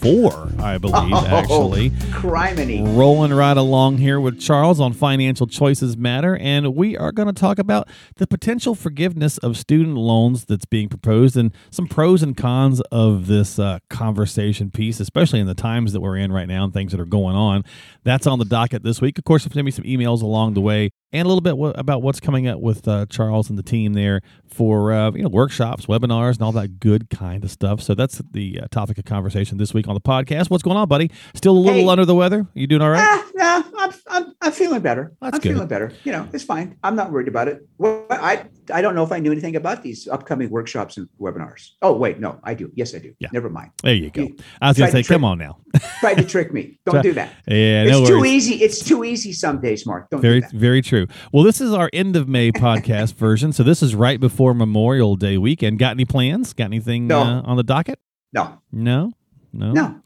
four, 0.00 0.48
I 0.58 0.78
believe, 0.78 1.12
oh, 1.12 1.26
actually. 1.26 1.90
Criminy. 1.90 2.96
Rolling 2.96 3.34
right 3.34 3.56
along 3.56 3.98
here 3.98 4.18
with 4.18 4.40
Charles 4.40 4.80
on 4.80 4.94
Financial 4.94 5.46
Choices 5.46 5.96
Matter. 5.96 6.36
And 6.38 6.74
we 6.74 6.96
are 6.96 7.12
going 7.12 7.26
to 7.26 7.38
talk 7.38 7.58
about 7.58 7.86
the 8.16 8.26
potential 8.26 8.74
forgiveness 8.74 9.36
of 9.38 9.58
student 9.58 9.96
loans 9.96 10.46
that's 10.46 10.64
being 10.64 10.88
proposed 10.88 11.36
and 11.36 11.52
some 11.70 11.86
pros 11.86 12.22
and 12.22 12.34
cons 12.34 12.80
of 12.90 13.26
this 13.26 13.58
uh, 13.58 13.80
conversation 13.90 14.70
piece, 14.70 15.00
especially 15.00 15.40
in 15.40 15.46
the 15.46 15.54
times 15.54 15.92
that 15.92 16.00
we're 16.00 16.16
in 16.16 16.32
right 16.32 16.48
now 16.48 16.64
and 16.64 16.72
things 16.72 16.92
that 16.92 17.00
are 17.00 17.04
going 17.04 17.36
on. 17.36 17.62
That's 18.02 18.26
on 18.26 18.38
the 18.38 18.46
docket 18.46 18.82
this 18.82 19.02
week. 19.02 19.18
Of 19.18 19.24
course, 19.24 19.42
send 19.42 19.64
me 19.64 19.70
some 19.70 19.84
emails 19.84 20.22
along 20.22 20.54
the 20.54 20.62
way 20.62 20.90
and 21.12 21.26
a 21.26 21.28
little 21.28 21.40
bit 21.40 21.50
w- 21.50 21.72
about 21.76 22.02
what's 22.02 22.20
coming 22.20 22.46
up 22.46 22.60
with 22.60 22.86
uh, 22.86 23.06
Charles 23.06 23.50
and 23.50 23.58
the 23.58 23.62
team 23.62 23.94
there 23.94 24.20
for 24.46 24.92
uh, 24.92 25.10
you 25.12 25.22
know 25.22 25.28
workshops, 25.28 25.86
webinars, 25.86 26.34
and 26.34 26.42
all 26.42 26.52
that 26.52 26.80
good 26.80 27.10
kind 27.10 27.44
of 27.44 27.50
stuff. 27.50 27.80
So 27.82 27.94
that's 27.94 28.22
the 28.30 28.60
uh, 28.62 28.66
topic 28.70 28.98
of 28.98 29.04
conversation 29.04 29.58
this 29.58 29.74
week 29.74 29.88
on 29.90 29.94
the 29.94 30.00
podcast. 30.00 30.50
What's 30.50 30.62
going 30.62 30.76
on, 30.76 30.88
buddy? 30.88 31.10
Still 31.34 31.56
a 31.56 31.58
little 31.58 31.82
hey. 31.82 31.88
under 31.88 32.04
the 32.04 32.14
weather? 32.14 32.46
You 32.54 32.66
doing 32.66 32.80
all 32.80 32.90
right? 32.90 33.06
Ah, 33.06 33.26
yeah, 33.36 33.62
I'm, 33.78 33.92
I'm, 34.08 34.34
I'm 34.40 34.52
feeling 34.52 34.80
better. 34.80 35.12
That's 35.20 35.34
I'm 35.34 35.40
good. 35.40 35.52
feeling 35.52 35.68
better. 35.68 35.92
You 36.04 36.12
know, 36.12 36.28
it's 36.32 36.44
fine. 36.44 36.76
I'm 36.82 36.96
not 36.96 37.10
worried 37.10 37.28
about 37.28 37.48
it. 37.48 37.66
Well, 37.78 38.06
I 38.10 38.46
I 38.72 38.82
don't 38.82 38.94
know 38.94 39.02
if 39.02 39.12
I 39.12 39.18
knew 39.18 39.32
anything 39.32 39.56
about 39.56 39.82
these 39.82 40.08
upcoming 40.08 40.50
workshops 40.50 40.96
and 40.96 41.08
webinars. 41.20 41.70
Oh 41.82 41.92
wait, 41.92 42.20
no, 42.20 42.40
I 42.44 42.54
do. 42.54 42.70
Yes, 42.74 42.94
I 42.94 42.98
do. 42.98 43.14
Yeah. 43.18 43.28
Never 43.32 43.50
mind. 43.50 43.72
There 43.82 43.94
you 43.94 44.10
go. 44.10 44.22
You 44.22 44.36
I 44.60 44.68
was 44.68 44.78
going 44.78 44.90
to 44.90 44.92
say, 44.96 45.02
trick, 45.02 45.16
come 45.16 45.24
on 45.24 45.38
now. 45.38 45.58
try 46.00 46.14
to 46.14 46.24
trick 46.24 46.52
me. 46.52 46.78
Don't 46.86 47.02
do 47.02 47.12
that. 47.12 47.32
Yeah, 47.46 47.82
it's 47.84 47.90
no 47.90 48.06
too 48.06 48.24
easy. 48.24 48.56
It's 48.56 48.84
too 48.84 49.04
easy 49.04 49.32
some 49.32 49.60
days, 49.60 49.86
Mark. 49.86 50.08
Don't 50.10 50.20
very 50.20 50.42
very 50.52 50.82
true. 50.82 51.06
Well, 51.32 51.44
this 51.44 51.60
is 51.60 51.72
our 51.72 51.90
end 51.92 52.16
of 52.16 52.28
May 52.28 52.52
podcast 52.52 53.14
version, 53.16 53.52
so 53.52 53.62
this 53.62 53.82
is 53.82 53.94
right 53.94 54.20
before 54.20 54.54
Memorial 54.54 55.16
Day 55.16 55.38
weekend. 55.38 55.78
Got 55.78 55.92
any 55.92 56.04
plans? 56.04 56.52
Got 56.52 56.66
anything 56.66 57.06
no. 57.06 57.20
uh, 57.20 57.42
on 57.44 57.56
the 57.56 57.62
docket? 57.62 57.98
No. 58.32 58.60
No. 58.70 59.12
No. 59.52 59.72
No. 59.72 60.00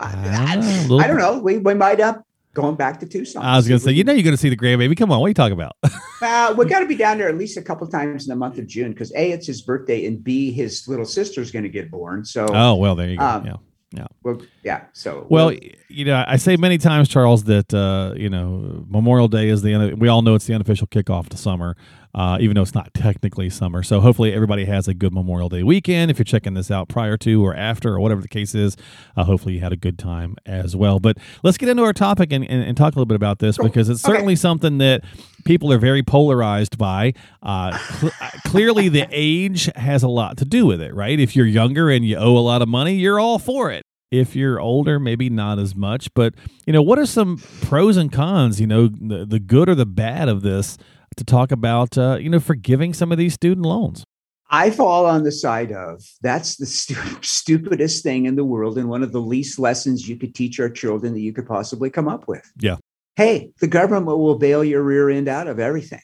I, 0.00 0.06
I, 0.06 0.56
don't 0.56 0.88
know. 0.88 0.98
I 0.98 1.06
don't 1.06 1.18
know. 1.18 1.38
We, 1.38 1.58
we 1.58 1.74
might 1.74 2.00
up 2.00 2.26
going 2.54 2.74
back 2.74 3.00
to 3.00 3.06
Tucson. 3.06 3.42
I 3.42 3.56
was 3.56 3.68
going 3.68 3.78
to 3.78 3.84
say, 3.84 3.92
you 3.92 4.04
know, 4.04 4.12
you're 4.12 4.24
going 4.24 4.34
to 4.34 4.40
see 4.40 4.48
the 4.48 4.56
grandbaby. 4.56 4.96
Come 4.96 5.10
on, 5.12 5.20
what 5.20 5.26
are 5.26 5.30
you 5.30 5.34
talking 5.34 5.52
about? 5.52 5.76
uh, 6.22 6.54
we 6.56 6.66
got 6.66 6.80
to 6.80 6.86
be 6.86 6.96
down 6.96 7.18
there 7.18 7.28
at 7.28 7.38
least 7.38 7.56
a 7.56 7.62
couple 7.62 7.86
times 7.86 8.24
in 8.24 8.30
the 8.30 8.36
month 8.36 8.58
of 8.58 8.66
June 8.66 8.92
because 8.92 9.12
a 9.14 9.32
it's 9.32 9.46
his 9.46 9.62
birthday 9.62 10.06
and 10.06 10.22
b 10.22 10.52
his 10.52 10.86
little 10.88 11.06
sister's 11.06 11.50
going 11.50 11.62
to 11.62 11.68
get 11.68 11.90
born. 11.90 12.24
So 12.24 12.46
oh 12.50 12.76
well, 12.76 12.94
there 12.94 13.08
you 13.08 13.18
go. 13.18 13.24
Um, 13.24 13.46
yeah. 13.46 13.56
Yeah. 13.94 14.06
Well, 14.22 14.40
yeah. 14.64 14.84
So 14.94 15.26
well, 15.28 15.48
well, 15.48 15.58
you 15.88 16.06
know, 16.06 16.24
I 16.26 16.36
say 16.36 16.56
many 16.56 16.78
times, 16.78 17.10
Charles, 17.10 17.44
that 17.44 17.74
uh, 17.74 18.14
you 18.16 18.30
know 18.30 18.86
Memorial 18.88 19.28
Day 19.28 19.48
is 19.48 19.60
the 19.60 19.74
end. 19.74 20.00
we 20.00 20.08
all 20.08 20.22
know 20.22 20.34
it's 20.34 20.46
the 20.46 20.54
unofficial 20.54 20.86
kickoff 20.86 21.28
to 21.28 21.36
summer 21.36 21.76
uh, 22.14 22.38
even 22.40 22.54
though 22.54 22.62
it's 22.62 22.74
not 22.74 22.92
technically 22.92 23.48
summer. 23.48 23.82
So 23.82 24.00
hopefully 24.00 24.32
everybody 24.32 24.64
has 24.66 24.86
a 24.88 24.94
good 24.94 25.14
Memorial 25.14 25.48
Day 25.48 25.62
weekend. 25.62 26.10
If 26.10 26.18
you're 26.18 26.24
checking 26.24 26.54
this 26.54 26.70
out 26.70 26.88
prior 26.88 27.16
to 27.18 27.44
or 27.44 27.54
after 27.54 27.94
or 27.94 28.00
whatever 28.00 28.20
the 28.20 28.28
case 28.28 28.54
is, 28.54 28.76
uh, 29.16 29.24
hopefully 29.24 29.54
you 29.54 29.60
had 29.60 29.72
a 29.72 29.76
good 29.76 29.98
time 29.98 30.36
as 30.44 30.76
well. 30.76 31.00
But 31.00 31.18
let's 31.42 31.56
get 31.56 31.68
into 31.68 31.82
our 31.84 31.92
topic 31.92 32.32
and, 32.32 32.44
and, 32.48 32.62
and 32.62 32.76
talk 32.76 32.94
a 32.94 32.96
little 32.96 33.06
bit 33.06 33.16
about 33.16 33.38
this 33.38 33.56
because 33.56 33.88
it's 33.88 34.02
certainly 34.02 34.34
okay. 34.34 34.40
something 34.40 34.78
that 34.78 35.04
people 35.44 35.72
are 35.72 35.78
very 35.78 36.02
polarized 36.02 36.76
by. 36.76 37.14
Uh, 37.42 37.76
cl- 37.78 38.12
uh, 38.20 38.30
clearly, 38.46 38.88
the 38.88 39.06
age 39.10 39.70
has 39.76 40.02
a 40.02 40.08
lot 40.08 40.36
to 40.38 40.44
do 40.44 40.66
with 40.66 40.82
it, 40.82 40.94
right? 40.94 41.18
If 41.18 41.34
you're 41.34 41.46
younger 41.46 41.88
and 41.90 42.04
you 42.04 42.16
owe 42.16 42.36
a 42.36 42.40
lot 42.40 42.60
of 42.60 42.68
money, 42.68 42.94
you're 42.94 43.18
all 43.18 43.38
for 43.38 43.70
it 43.70 43.86
if 44.10 44.36
you're 44.36 44.60
older 44.60 45.00
maybe 45.00 45.30
not 45.30 45.58
as 45.58 45.74
much 45.74 46.12
but 46.12 46.34
you 46.66 46.72
know 46.72 46.82
what 46.82 46.98
are 46.98 47.06
some 47.06 47.38
pros 47.62 47.96
and 47.96 48.12
cons 48.12 48.60
you 48.60 48.66
know 48.66 48.86
the, 48.86 49.24
the 49.24 49.40
good 49.40 49.70
or 49.70 49.74
the 49.74 49.86
bad 49.86 50.28
of 50.28 50.42
this 50.42 50.76
to 51.16 51.24
talk 51.24 51.52
about, 51.52 51.96
uh, 51.96 52.18
you 52.20 52.28
know, 52.28 52.40
forgiving 52.40 52.94
some 52.94 53.12
of 53.12 53.18
these 53.18 53.34
student 53.34 53.66
loans. 53.66 54.04
I 54.52 54.70
fall 54.70 55.06
on 55.06 55.24
the 55.24 55.32
side 55.32 55.72
of 55.72 56.04
that's 56.20 56.56
the 56.56 56.66
stu- 56.66 56.94
stupidest 57.22 58.02
thing 58.02 58.26
in 58.26 58.36
the 58.36 58.44
world 58.44 58.76
and 58.76 58.88
one 58.88 59.02
of 59.02 59.10
the 59.10 59.20
least 59.20 59.58
lessons 59.58 60.08
you 60.08 60.16
could 60.16 60.34
teach 60.34 60.60
our 60.60 60.68
children 60.68 61.14
that 61.14 61.20
you 61.20 61.32
could 61.32 61.46
possibly 61.46 61.88
come 61.88 62.06
up 62.06 62.28
with. 62.28 62.52
Yeah. 62.60 62.76
Hey, 63.16 63.50
the 63.60 63.66
government 63.66 64.18
will 64.18 64.38
bail 64.38 64.62
your 64.62 64.82
rear 64.82 65.08
end 65.08 65.26
out 65.26 65.48
of 65.48 65.58
everything. 65.58 66.02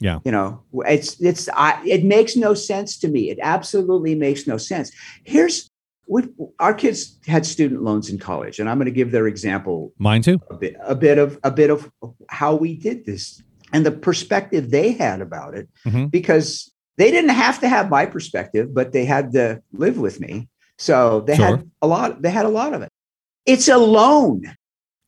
Yeah. 0.00 0.20
You 0.24 0.32
know, 0.32 0.62
it's 0.86 1.20
it's 1.20 1.48
I, 1.54 1.82
it 1.84 2.04
makes 2.04 2.36
no 2.36 2.54
sense 2.54 2.98
to 2.98 3.08
me. 3.08 3.30
It 3.30 3.38
absolutely 3.42 4.14
makes 4.14 4.46
no 4.46 4.58
sense. 4.58 4.92
Here's 5.24 5.70
we 6.06 6.22
our 6.58 6.74
kids 6.74 7.18
had 7.26 7.44
student 7.44 7.82
loans 7.82 8.08
in 8.08 8.18
college 8.18 8.58
and 8.58 8.68
I'm 8.68 8.78
going 8.78 8.86
to 8.86 8.92
give 8.92 9.12
their 9.12 9.26
example. 9.26 9.92
Mine 9.98 10.22
too. 10.22 10.40
A 10.50 10.54
bit 10.54 10.76
a 10.82 10.94
bit 10.94 11.18
of 11.18 11.38
a 11.42 11.50
bit 11.50 11.70
of 11.70 11.90
how 12.28 12.54
we 12.54 12.76
did 12.76 13.06
this 13.06 13.42
and 13.72 13.84
the 13.84 13.92
perspective 13.92 14.70
they 14.70 14.92
had 14.92 15.20
about 15.20 15.54
it 15.54 15.68
mm-hmm. 15.84 16.06
because 16.06 16.72
they 16.96 17.10
didn't 17.10 17.30
have 17.30 17.60
to 17.60 17.68
have 17.68 17.90
my 17.90 18.06
perspective 18.06 18.74
but 18.74 18.92
they 18.92 19.04
had 19.04 19.32
to 19.32 19.62
live 19.72 19.98
with 19.98 20.20
me 20.20 20.48
so 20.78 21.20
they 21.20 21.36
sure. 21.36 21.46
had 21.46 21.70
a 21.82 21.86
lot 21.86 22.22
they 22.22 22.30
had 22.30 22.46
a 22.46 22.50
lot 22.50 22.72
of 22.72 22.82
it 22.82 22.90
it's 23.46 23.68
a 23.68 23.78
loan 23.78 24.42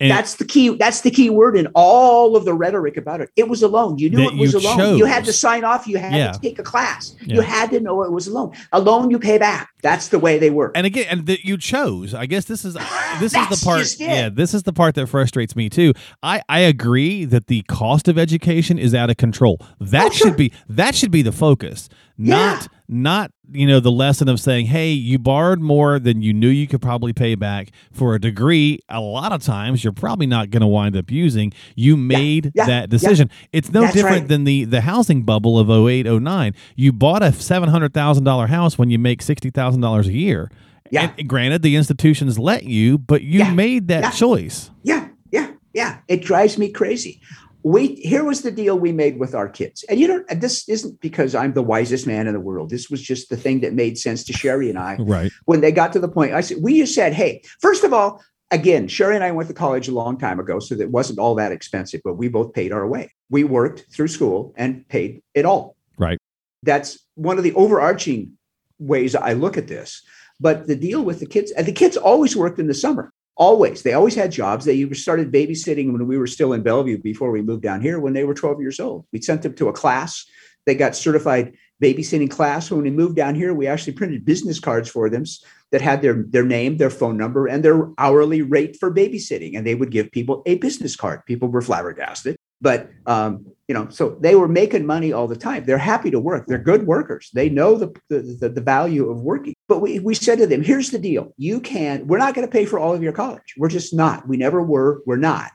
and 0.01 0.11
that's 0.11 0.37
the 0.37 0.45
key. 0.45 0.71
That's 0.77 1.03
the 1.03 1.11
key 1.11 1.29
word 1.29 1.57
in 1.57 1.67
all 1.75 2.35
of 2.35 2.45
the 2.45 2.55
rhetoric 2.55 2.97
about 2.97 3.21
it. 3.21 3.31
It 3.37 3.49
was 3.49 3.63
a 3.63 3.69
loan. 3.69 3.99
You 3.99 4.11
knew 4.11 4.29
it 4.29 4.37
was 4.37 4.55
a 4.55 4.59
loan. 4.59 4.79
Chose. 4.79 4.99
You 4.99 5.05
had 5.05 5.25
to 5.27 5.33
sign 5.33 5.63
off. 5.63 5.87
You 5.87 5.99
had 5.99 6.15
yeah. 6.15 6.33
to 6.33 6.41
take 6.41 6.59
a 6.59 6.63
class. 6.63 7.15
Yeah. 7.21 7.37
You 7.37 7.41
had 7.43 7.71
to 7.71 7.81
know 7.81 8.03
it 8.03 8.11
was 8.11 8.27
a 8.27 8.33
loan. 8.33 8.53
A 8.73 8.81
loan 8.81 9.11
you 9.11 9.19
pay 9.19 9.37
back. 9.37 9.71
That's 9.83 10.09
the 10.09 10.19
way 10.19 10.39
they 10.39 10.51
work. 10.51 10.73
And 10.75 10.87
again, 10.87 11.07
and 11.11 11.27
that 11.27 11.45
you 11.45 11.59
chose. 11.59 12.15
I 12.15 12.27
guess 12.27 12.47
this 12.47 12.65
is 12.65 12.75
this 13.19 13.35
is 13.35 13.49
the 13.49 13.61
part. 13.65 13.87
Yeah, 13.99 14.29
this 14.29 14.55
is 14.55 14.63
the 14.63 14.73
part 14.73 14.95
that 14.95 15.07
frustrates 15.07 15.55
me 15.55 15.69
too. 15.69 15.93
I 16.23 16.43
I 16.49 16.61
agree 16.61 17.25
that 17.27 17.47
the 17.47 17.63
cost 17.63 18.09
of 18.09 18.19
education 18.19 18.79
is 18.79 18.95
out 18.95 19.11
of 19.11 19.17
control. 19.17 19.61
That 19.81 20.07
oh, 20.07 20.11
should 20.11 20.29
sure. 20.29 20.35
be 20.35 20.53
that 20.69 20.95
should 20.95 21.11
be 21.11 21.23
the 21.23 21.33
focus. 21.33 21.89
Not 22.21 22.63
yeah. 22.63 22.67
not 22.87 23.33
you 23.51 23.67
know 23.67 23.81
the 23.81 23.91
lesson 23.91 24.29
of 24.29 24.39
saying 24.39 24.67
hey 24.67 24.91
you 24.91 25.19
borrowed 25.19 25.59
more 25.59 25.99
than 25.99 26.21
you 26.21 26.35
knew 26.35 26.49
you 26.49 26.67
could 26.67 26.83
probably 26.83 27.15
pay 27.15 27.35
back 27.35 27.71
for 27.93 28.15
a 28.15 28.21
degree. 28.21 28.81
A 28.91 29.01
lot 29.01 29.33
of 29.33 29.43
times 29.43 29.83
you're 29.83 29.95
probably 29.95 30.27
not 30.27 30.51
going 30.51 30.61
to 30.61 30.67
wind 30.67 30.97
up 30.97 31.11
using. 31.11 31.55
You 31.77 31.97
made 31.97 32.47
yeah, 32.47 32.51
yeah, 32.55 32.67
that 32.67 32.91
decision. 32.91 33.31
Yeah. 33.31 33.47
it's 33.55 33.73
no 33.73 33.81
That's 33.83 33.95
different 33.95 34.19
right. 34.19 34.29
than 34.29 34.45
the 34.45 34.65
the 34.65 34.83
housing 34.83 35.23
bubble 35.23 35.59
of 35.59 35.71
08 35.71 36.05
09 36.05 36.55
you 36.77 36.93
bought 36.93 37.23
a 37.23 37.29
$700000 37.29 38.49
house 38.49 38.77
when 38.77 38.91
you 38.91 38.99
make 38.99 39.23
$60000 39.23 40.07
a 40.07 40.13
year. 40.13 40.51
Yeah. 40.91 41.13
And 41.17 41.27
granted 41.27 41.63
the 41.63 41.77
institutions 41.77 42.39
let 42.39 42.65
you 42.65 42.99
but 42.99 43.23
you 43.23 43.47
made 43.47 43.89
that 43.89 44.13
choice. 44.13 44.71
Yeah. 44.83 45.09
Yeah. 45.31 45.53
Yeah. 45.73 46.01
It 46.07 46.23
drives 46.23 46.59
me 46.59 46.71
crazy 46.71 47.23
we 47.63 47.95
here 47.97 48.25
was 48.25 48.43
the 48.43 48.51
deal 48.51 48.79
we 48.79 48.93
made 48.93 49.19
with 49.19 49.35
our 49.35 49.49
kids. 49.49 49.85
And 49.89 50.01
you 50.01 50.09
know 50.09 50.25
this 50.35 50.69
isn't 50.69 51.01
because 51.01 51.35
i'm 51.35 51.53
the 51.53 51.63
wisest 51.63 52.07
man 52.07 52.27
in 52.27 52.35
the 52.35 52.41
world. 52.41 52.71
This 52.71 52.91
was 52.91 53.03
just 53.03 53.29
the 53.29 53.37
thing 53.37 53.61
that 53.61 53.75
made 53.75 53.99
sense 53.99 54.25
to 54.25 54.33
sherry 54.33 54.69
and 54.71 54.79
i 54.79 54.97
right. 54.97 55.33
when 55.45 55.61
they 55.61 55.73
got 55.73 55.93
to 55.93 56.01
the 56.01 56.09
point 56.09 56.33
i 56.33 56.41
said 56.41 56.59
we 56.61 56.79
just 56.79 56.95
said 56.95 57.13
hey 57.13 57.43
first 57.61 57.85
of 57.85 57.93
all 57.93 58.23
again 58.51 58.89
sherry 58.89 59.15
and 59.15 59.25
i 59.25 59.31
went 59.31 59.49
to 59.49 59.55
college 59.55 59.89
a 59.89 59.93
long 59.93 60.19
time 60.19 60.41
ago 60.41 60.59
so 60.59 60.75
that 60.75 60.91
wasn't 60.91 61.19
all 61.19 61.35
that 61.35 61.53
expensive 61.53 62.01
but 62.05 62.15
we 62.15 62.29
both 62.29 62.53
paid 62.53 62.73
our 62.73 62.87
way. 62.87 63.13
We 63.29 63.45
worked 63.45 63.87
through 63.93 64.09
school 64.09 64.55
and 64.57 64.87
paid 64.89 65.23
it 65.35 65.45
all. 65.45 65.77
Right. 65.99 66.19
That's 66.63 66.99
one 67.15 67.39
of 67.39 67.45
the 67.45 67.55
overarching 67.55 68.37
ways 68.79 69.15
i 69.15 69.33
look 69.35 69.57
at 69.57 69.69
this. 69.69 70.03
But 70.43 70.67
the 70.67 70.77
deal 70.77 71.03
with 71.03 71.21
the 71.21 71.27
kids 71.27 71.51
and 71.53 71.67
the 71.67 71.73
kids 71.73 71.97
always 71.97 72.35
worked 72.35 72.59
in 72.59 72.67
the 72.67 72.75
summer 72.75 73.13
always. 73.41 73.83
They 73.83 73.95
always 73.95 74.15
had 74.15 74.31
jobs. 74.31 74.67
They 74.67 74.89
started 74.93 75.33
babysitting 75.33 75.93
when 75.93 76.07
we 76.07 76.19
were 76.19 76.27
still 76.27 76.53
in 76.53 76.63
bellevue 76.63 76.99
before 76.99 77.31
we 77.31 77.41
moved 77.41 77.63
down 77.63 77.81
here 77.81 77.99
when 77.99 78.13
they 78.13 78.25
were 78.25 78.35
12 78.35 78.61
years 78.61 78.79
old. 78.79 79.07
We 79.13 79.23
sent 79.23 79.43
them 79.43 79.55
to 79.55 79.69
a 79.69 79.73
class. 79.73 80.27
They 80.67 80.75
got 80.75 80.95
certified 80.95 81.55
babysitting 81.83 82.31
class. 82.31 82.71
When 82.71 82.83
we 82.83 82.91
moved 82.91 83.17
down 83.17 83.35
here 83.35 83.55
we 83.55 83.67
actually 83.67 83.95
printed 83.95 84.27
business 84.27 84.61
cards 84.61 84.91
for 84.91 85.09
them 85.09 85.25
that 85.73 85.81
had 85.81 86.03
their 86.03 86.23
their 86.29 86.45
name 86.45 86.77
their 86.77 86.91
phone 86.91 87.17
number 87.17 87.47
and 87.47 87.65
their 87.65 87.89
hourly 87.97 88.43
rate 88.43 88.77
for 88.79 88.93
babysitting. 88.93 89.57
And 89.57 89.67
they 89.67 89.75
would 89.75 89.91
give 89.91 90.13
people 90.13 90.43
a 90.45 90.57
business 90.57 90.95
card. 90.95 91.25
People 91.25 91.49
were 91.49 91.63
flabbergasted 91.63 92.37
but 92.61 92.91
um, 93.07 93.47
you 93.69 93.75
know 93.75 93.89
so 93.89 94.17
they 94.21 94.35
were 94.35 94.49
making 94.49 94.87
money 94.87 95.13
all 95.13 95.29
the 95.29 95.37
time. 95.37 95.65
They're 95.65 95.79
happy 95.79 96.11
to 96.11 96.21
work. 96.21 96.47
They're 96.47 96.59
good 96.59 96.87
workers. 96.87 97.31
They 97.33 97.49
know 97.49 97.77
the, 97.77 97.95
the, 98.09 98.49
the 98.49 98.61
value 98.61 99.11
of 99.11 99.21
working. 99.23 99.55
But 99.69 99.81
we, 99.81 100.01
we 100.01 100.15
said 100.15 100.39
to 100.39 100.47
them 100.47 100.63
here's 100.63 100.91
the 100.91 100.99
deal. 100.99 101.33
You 101.37 101.61
can 101.61 102.07
we're 102.07 102.19
not 102.19 102.35
going 102.35 102.47
to 102.47 102.53
pay 102.53 102.65
for 102.65 102.79
all 102.79 102.95
of 102.95 103.03
your 103.03 103.13
college. 103.13 103.55
We're 103.57 103.69
just 103.69 103.95
not. 103.95 104.29
We 104.29 104.37
never 104.37 104.63
were. 104.63 105.03
We're 105.07 105.17
not. 105.17 105.51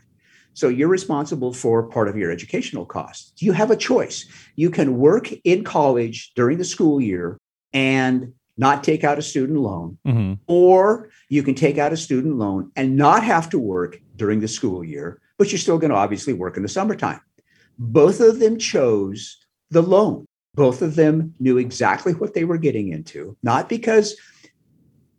So 0.53 0.69
you're 0.69 0.87
responsible 0.87 1.53
for 1.53 1.83
part 1.83 2.07
of 2.07 2.15
your 2.15 2.31
educational 2.31 2.85
costs. 2.85 3.41
You 3.41 3.51
have 3.51 3.71
a 3.71 3.75
choice. 3.75 4.25
You 4.55 4.69
can 4.69 4.97
work 4.97 5.29
in 5.43 5.65
college 5.65 6.31
during 6.35 6.57
the 6.57 6.63
school 6.63 7.01
year 7.01 7.37
and 7.73 8.31
not 8.57 8.81
take 8.85 9.03
out 9.03 9.19
a 9.19 9.21
student 9.21 9.59
loan, 9.59 9.97
hmm 10.05 10.33
or 10.47 11.09
you 11.27 11.43
can 11.43 11.55
take 11.55 11.77
out 11.77 11.91
a 11.91 11.97
student 11.97 12.37
loan 12.37 12.71
and 12.75 12.95
not 12.95 13.23
have 13.23 13.49
to 13.49 13.59
work 13.59 13.99
during 14.15 14.39
the 14.39 14.47
school 14.47 14.83
year, 14.83 15.19
but 15.37 15.51
you're 15.51 15.59
still 15.59 15.77
going 15.77 15.91
to 15.91 15.97
obviously 15.97 16.33
work 16.33 16.57
in 16.57 16.63
the 16.63 16.69
summertime. 16.69 17.21
Both 17.77 18.19
of 18.19 18.39
them 18.39 18.57
chose 18.57 19.37
the 19.69 19.81
loan. 19.81 20.25
Both 20.53 20.81
of 20.81 20.95
them 20.95 21.35
knew 21.39 21.57
exactly 21.57 22.13
what 22.13 22.33
they 22.33 22.45
were 22.45 22.57
getting 22.57 22.89
into, 22.89 23.37
not 23.43 23.67
because 23.67 24.15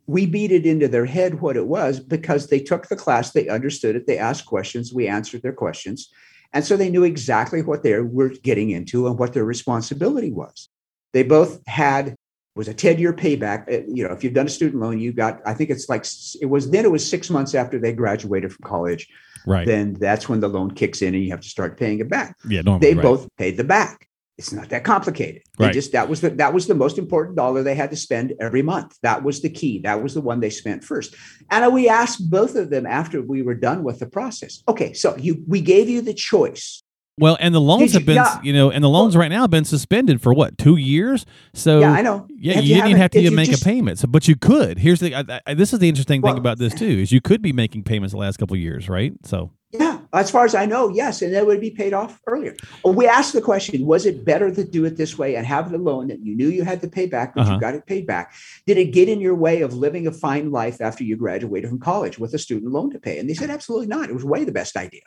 we 0.07 0.25
beat 0.25 0.51
it 0.51 0.65
into 0.65 0.87
their 0.87 1.05
head 1.05 1.41
what 1.41 1.57
it 1.57 1.67
was, 1.67 1.99
because 1.99 2.47
they 2.47 2.59
took 2.59 2.87
the 2.87 2.95
class, 2.95 3.31
they 3.31 3.47
understood 3.47 3.95
it, 3.95 4.07
they 4.07 4.17
asked 4.17 4.45
questions, 4.45 4.93
we 4.93 5.07
answered 5.07 5.41
their 5.43 5.53
questions. 5.53 6.09
And 6.53 6.65
so 6.65 6.77
they 6.77 6.89
knew 6.89 7.03
exactly 7.03 7.61
what 7.61 7.83
they 7.83 7.99
were 7.99 8.29
getting 8.29 8.71
into 8.71 9.05
and 9.05 9.19
what 9.19 9.33
their 9.33 9.45
responsibility 9.45 10.31
was. 10.31 10.69
They 11.13 11.23
both 11.23 11.59
had 11.67 12.15
was 12.57 12.67
a 12.67 12.73
10 12.73 12.97
year 12.99 13.13
payback. 13.13 13.71
Uh, 13.71 13.85
You 13.87 14.07
know, 14.07 14.13
if 14.13 14.23
you've 14.23 14.33
done 14.33 14.47
a 14.47 14.49
student 14.49 14.81
loan, 14.81 14.99
you 14.99 15.13
got, 15.13 15.41
I 15.45 15.53
think 15.53 15.69
it's 15.69 15.87
like, 15.87 16.05
it 16.41 16.47
was 16.47 16.69
then 16.71 16.83
it 16.83 16.91
was 16.91 17.07
six 17.07 17.29
months 17.29 17.55
after 17.55 17.79
they 17.79 17.93
graduated 17.93 18.51
from 18.51 18.63
college. 18.67 19.07
Right. 19.45 19.65
Then 19.65 19.93
that's 19.93 20.27
when 20.27 20.39
the 20.41 20.49
loan 20.49 20.71
kicks 20.71 21.01
in 21.01 21.15
and 21.15 21.23
you 21.23 21.31
have 21.31 21.41
to 21.41 21.49
start 21.49 21.77
paying 21.77 21.99
it 21.99 22.09
back. 22.09 22.35
yeah. 22.49 22.61
Normally. 22.61 22.87
They 22.87 22.95
right. 22.95 23.03
both 23.03 23.29
paid 23.37 23.55
the 23.55 23.63
back. 23.63 24.07
It's 24.37 24.51
not 24.51 24.69
that 24.69 24.83
complicated. 24.83 25.41
They 25.57 25.65
Right. 25.65 25.73
just 25.73 25.93
that 25.93 26.07
was 26.09 26.21
the 26.21 26.29
that 26.29 26.53
was 26.53 26.67
the 26.67 26.75
most 26.75 26.99
important 26.99 27.35
dollar 27.37 27.63
they 27.63 27.73
had 27.73 27.89
to 27.89 27.95
spend 27.95 28.33
every 28.39 28.61
month. 28.61 28.95
That 29.01 29.23
was 29.23 29.41
the 29.41 29.49
key. 29.49 29.79
That 29.79 30.03
was 30.03 30.13
the 30.13 30.21
one 30.21 30.39
they 30.41 30.51
spent 30.51 30.83
first. 30.83 31.15
And 31.49 31.73
we 31.73 31.89
asked 31.89 32.29
both 32.29 32.55
of 32.55 32.69
them 32.69 32.85
after 32.85 33.19
we 33.21 33.41
were 33.41 33.55
done 33.55 33.83
with 33.83 33.97
the 33.97 34.05
process. 34.05 34.61
Okay, 34.67 34.93
so 34.93 35.17
you 35.17 35.43
we 35.47 35.59
gave 35.61 35.89
you 35.89 36.01
the 36.01 36.13
choice. 36.13 36.83
Well, 37.19 37.35
and 37.39 37.53
the 37.53 37.61
loans 37.61 37.93
you- 37.93 37.99
have 37.99 38.05
been, 38.05 38.15
yeah. 38.15 38.39
you 38.43 38.53
know, 38.53 38.69
and 38.69 38.83
the 38.83 38.89
loans 38.89 39.17
right 39.17 39.29
now 39.29 39.41
have 39.41 39.49
been 39.49 39.65
suspended 39.65 40.21
for 40.21 40.33
what 40.33 40.57
two 40.57 40.75
years. 40.75 41.25
So 41.53 41.79
yeah, 41.79 41.91
I 41.91 42.01
know. 42.01 42.27
Yeah, 42.37 42.53
Have 42.55 42.63
you, 42.63 42.75
didn't 42.75 42.89
even 42.89 43.01
haven't- 43.01 43.11
to 43.19 43.25
even 43.25 43.35
make 43.35 43.49
just- 43.49 43.63
a 43.63 43.65
payment, 43.65 43.99
so, 43.99 44.07
but 44.07 44.27
you 44.27 44.35
could. 44.35 44.77
Here's 44.77 44.99
the. 44.99 45.15
I, 45.15 45.41
I, 45.47 45.53
this 45.55 45.73
is 45.73 45.79
the 45.79 45.89
interesting 45.89 46.21
thing 46.21 46.37
about 46.37 46.59
this 46.59 46.73
too 46.75 46.85
is 46.85 47.11
you 47.11 47.21
could 47.21 47.41
be 47.41 47.51
making 47.53 47.83
payments 47.83 48.11
the 48.13 48.19
last 48.19 48.37
couple 48.37 48.55
of 48.55 48.61
years, 48.61 48.87
right? 48.87 49.13
So 49.25 49.49
Yeah, 49.71 49.97
as 50.13 50.29
far 50.29 50.45
as 50.45 50.53
I 50.53 50.65
know, 50.67 50.89
yes, 50.89 51.23
and 51.23 51.33
that 51.33 51.47
would 51.47 51.59
be 51.59 51.71
paid 51.71 51.91
off 51.91 52.21
earlier. 52.27 52.55
Well, 52.83 52.93
we 52.93 53.07
asked 53.07 53.33
the 53.33 53.41
question: 53.41 53.85
Was 53.87 54.05
it 54.05 54.23
better 54.23 54.53
to 54.53 54.63
do 54.63 54.85
it 54.85 54.95
this 54.97 55.17
way 55.17 55.35
and 55.35 55.45
have 55.47 55.71
the 55.71 55.79
loan 55.79 56.07
that 56.09 56.19
you 56.23 56.35
knew 56.35 56.49
you 56.49 56.63
had 56.63 56.81
to 56.81 56.87
pay 56.87 57.07
back, 57.07 57.33
but 57.33 57.41
Uh-huh. 57.41 57.53
you 57.55 57.59
got 57.59 57.73
it 57.73 57.87
paid 57.87 58.05
back? 58.05 58.31
Did 58.67 58.77
it 58.77 58.93
get 58.93 59.09
in 59.09 59.19
your 59.19 59.33
way 59.35 59.61
of 59.61 59.73
living 59.73 60.05
a 60.05 60.11
fine 60.11 60.51
life 60.51 60.81
after 60.81 61.03
you 61.03 61.15
graduated 61.17 61.67
from 61.71 61.79
college 61.79 62.19
with 62.19 62.35
a 62.35 62.37
student 62.39 62.71
loan 62.71 62.91
to 62.91 62.99
pay? 62.99 63.17
And 63.17 63.27
they 63.27 63.33
said 63.33 63.49
absolutely 63.49 63.87
not. 63.87 64.07
It 64.07 64.13
was 64.13 64.23
way 64.23 64.43
the 64.43 64.51
best 64.51 64.77
idea. 64.77 65.01